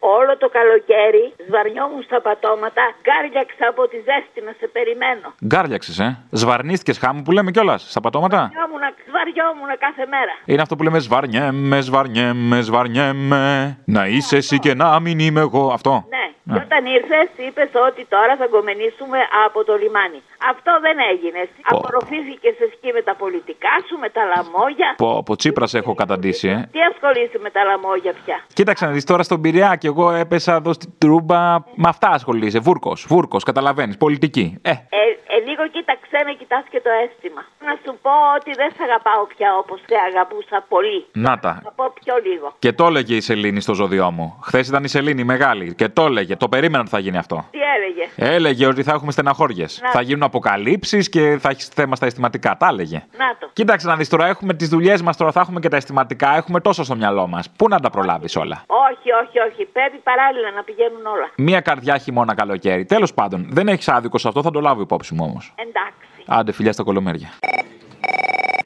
[0.00, 5.26] Όλο το καλοκαίρι σβαρνιόμουν στα πατώματα, γκάριαξα από τη ζέστη να σε περιμένω.
[5.46, 10.32] Γκάρλιαξες, ε; Σβαρνίστηκες χάμου που λέμε κιόλας στα πατώματα; Σβαριόμουν, σβαριόμουν κάθε μέρα.
[10.44, 13.78] Είναι αυτό που λέμε σβαρνιέμαι, σβαρνιέμαι, σβαρνιέμαι.
[13.84, 15.70] Να είσαι εσύ και να μην είμαι εγώ.
[15.72, 16.04] Αυτό.
[16.08, 16.25] Ναι.
[16.48, 16.54] Ναι.
[16.54, 20.20] Και όταν ήρθες, είπες ότι τώρα θα γκομενήσουμε από το λιμάνι.
[20.52, 21.40] Αυτό δεν έγινε.
[21.70, 24.88] Απορροφήθηκε εκεί με τα πολιτικά σου, με τα λαμόγια.
[25.02, 26.68] Po, από Τσίπρας έχω καταντήσει, ε.
[26.72, 30.52] Τι ασχολείσαι με τα λαμόγια πια; Κοίταξε να δεις τώρα στον Πειραιά και εγώ έπεσα
[30.54, 31.40] εδώ στην Τρούμπα.
[31.82, 32.58] Με αυτά ασχολείσαι.
[32.58, 33.96] Βούρκος, βούρκος, καταλαβαίνεις.
[33.96, 34.46] Πολιτική.
[34.62, 34.74] Ε, Ε,
[35.34, 37.42] ε, λίγο κοίταξε με, κοιτάς και το αίσθημα.
[37.68, 41.06] Να σου πω ότι δεν σε αγαπάω πια όπως σε αγαπούσα πολύ.
[41.12, 41.60] να τα.
[41.64, 42.52] Θα πω πιο λίγο.
[42.58, 44.38] Και το έλεγε η Σελήνη στο ζώδιό μου.
[44.42, 46.36] Χθες ήταν η Σελήνη μεγάλη και το έλεγε.
[46.36, 47.44] Το περίμενα ότι θα γίνει αυτό.
[47.50, 49.80] Τι έλεγε; Έλεγε ότι θα έχουμε στεναχώριες.
[49.82, 49.90] Να.
[49.90, 52.56] Θα γίνουν αποκαλύψεις και θα έχεις θέμα στα αισθηματικά.
[52.56, 53.04] Τα έλεγε.
[53.18, 53.50] Να το.
[53.52, 56.36] Κοίταξε να δεις τώρα, έχουμε τις δουλειές μας, τώρα θα έχουμε και τα αισθηματικά.
[56.36, 57.50] Έχουμε τόσο στο μυαλό μας.
[57.56, 59.64] Πού να τα προλάβεις όλα; Όχι, όχι, όχι.
[59.72, 61.30] Πρέπει παράλληλα να πηγαίνουν όλα.
[61.36, 62.84] Μία καρδιά χειμώνα καλοκαίρι.
[62.84, 65.52] Τέλος πάντων, δεν έχεις άδικο σε αυτό, θα το λάβω υπόψη μου όμως.
[65.56, 66.05] Εντάξει.
[66.26, 67.28] Άντε, φιλιά στα κολομέρια.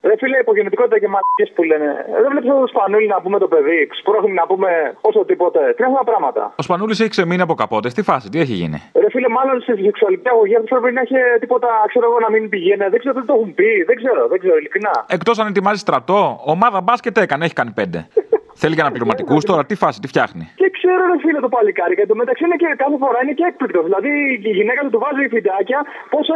[0.02, 1.90] Ρε φίλε, υπογεννητικότητα και μαλακίες που λένε.
[2.22, 4.68] Δεν βλέπεις το σπανούλι να πούμε το παιδί, σπρώχνει να πούμε
[5.00, 5.60] όσο τίποτε.
[5.76, 6.42] Τι αυτά τα πράγματα.
[6.60, 7.88] Ο Σπανούλης έχει ξεμείνει από καπότε.
[7.96, 11.16] Τι φάση, τι έχει γίνει; Ρε φίλε, μάλλον στη σεξουαλική αγωγή δεν πρέπει να έχει
[11.40, 12.84] τίποτα, ξέρω εγώ, να μην πηγαίνει.
[12.92, 13.70] Δεν ξέρω τι το έχουν πει.
[13.88, 14.94] Δεν ξέρω, δεν ξέρω, ειλικρινά.
[15.08, 17.98] Εκτός αν ετοιμάζει στρατό, ομάδα μπάσκετ έκανε, έχει κάνει πέντε.
[18.60, 20.44] Θέλει για αναπληρωματικού τώρα, τι φάση, τι φτιάχνει;
[20.80, 21.94] Και ξέρω, ρε φίλε, το παλικάρι.
[21.98, 23.84] Και εντωμεταξύ είναι και κάθε φορά είναι και έκπληκτος.
[23.88, 24.10] Δηλαδή
[24.50, 25.80] η γυναίκα του του βάζει φιντάκια,
[26.14, 26.30] πόσο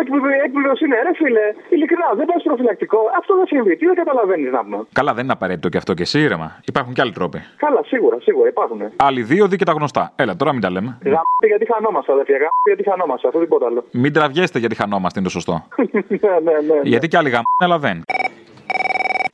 [0.44, 0.96] έκπληκτο είναι.
[1.06, 3.00] Ρε φίλε, ειλικρινά, δεν πάει προφυλακτικό.
[3.20, 3.72] Αυτό δεν συμβεί.
[3.78, 4.78] Τι δεν καταλαβαίνεις να πούμε.
[4.98, 6.48] Καλά, δεν είναι απαραίτητο και αυτό και εσύ ήρεμα.
[6.72, 7.38] Υπάρχουν και άλλοι τρόποι.
[7.64, 8.80] Καλά, σίγουρα, σίγουρα υπάρχουν.
[9.08, 10.02] Άλλοι δύο δει και τα γνωστά.
[10.22, 10.90] Έλα, τώρα μην τα λέμε.
[11.14, 12.36] Γάμπη γιατί χανόμαστε, αδερφιά.
[12.44, 13.24] Γάμπη γιατί χανόμαστε.
[13.28, 13.80] Αυτό τίποτα άλλο.
[14.02, 15.54] Μην τραβιέστε γιατί χανόμαστε, είναι το σωστό.
[16.24, 16.78] ναι, ναι, ναι.
[16.82, 17.96] Γιατί κι άλλοι γαμ, αλλά δεν.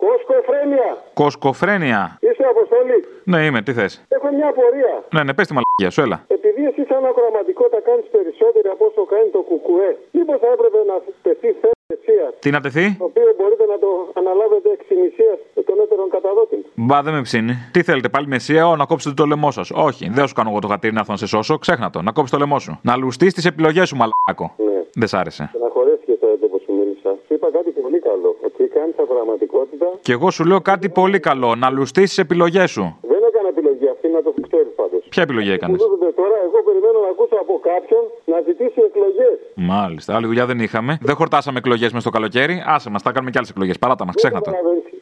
[0.05, 0.89] Κοσκοφρένεια.
[1.15, 2.19] Κοσκοφρένεια.
[2.21, 2.99] Είσαι αποστολή.
[3.33, 3.93] Ναι, είμαι, τι θες.
[4.17, 4.95] Έχω μια απορία.
[5.15, 6.19] Ναι, ναι, πες τη μαλακία σου, έλα.
[6.39, 10.79] Επειδή εσύ σαν ακροαματικό τα κάνεις περισσότερο από όσο κάνει το κουκουέ, μήπως θα έπρεπε
[10.91, 15.39] να τεθεί θέμα μεσία, Τι να τεθεί; το οποίο μπορείτε να το αναλάβετε εξ ημισίας
[15.69, 16.59] των έτερων καταδότη.
[16.75, 17.55] Μπα, δεν με ψήνει.
[17.75, 19.71] Τι θέλετε, πάλι μεσία, ο, να κόψετε το λαιμό σας.
[19.89, 21.59] Όχι, δεν σου κάνω εγώ το χατήρι να έρθω να σε σώσω.
[21.65, 22.73] Ξέχνα το, να κόψεις το λαιμό σου.
[22.83, 24.47] Να λουστείς τις επιλογές σου, μαλάκο.
[24.57, 24.79] Ναι.
[25.01, 25.45] Δεν σ' άρεσε.
[25.53, 27.11] Στεναχωρέθηκε το έντυπο σου μίλησα.
[27.27, 28.37] Σου είπα κάτι πολύ καλό.
[28.47, 29.87] Ότι κάνεις ακροαματικότητα.
[30.03, 31.55] Και εγώ σου λέω κάτι πολύ καλό.
[31.55, 32.85] Να λουστείς τις επιλογές σου.
[33.13, 34.99] Δεν έκανα επιλογή αυτή να το ξέρει πάντω.
[35.13, 38.03] Ποια επιλογή έκανες; Μου δώσετε τώρα, εγώ περιμένω να ακούσω από κάποιον
[38.33, 39.37] να ζητήσει εκλογές.
[39.73, 40.93] Μάλιστα, άλλη δουλειά δεν είχαμε.
[41.09, 42.63] Δεν χορτάσαμε εκλογές μες στο καλοκαίρι.
[42.75, 43.79] Άσε μας, τα κάνουμε κι άλλες εκλογές.
[43.79, 44.51] Παράτα μας, ξέχνα το.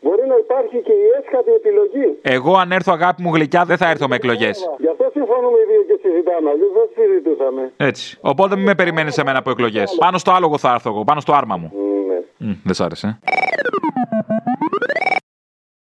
[0.05, 2.07] Μπορεί να υπάρχει και η έσχατη επιλογή.
[2.23, 4.57] Εγώ, αν έρθω αγάπη μου γλυκιά, δεν θα έρθω με εκλογές.
[4.79, 6.51] Γι' αυτό συμφωνούμε οι δύο και συζητάμε.
[6.51, 7.73] Αλλιώς δεν συζητούσαμε.
[7.77, 8.19] Έτσι.
[8.21, 9.97] Οπότε μην με περιμένεις εμένα από εκλογές.
[9.99, 11.73] Πάνω στο άλογο θα έρθω εγώ, πάνω στο άρμα μου.
[12.09, 12.19] Ναι.
[12.37, 13.19] Μμ, δεν σ' άρεσε.
[13.25, 13.31] ε;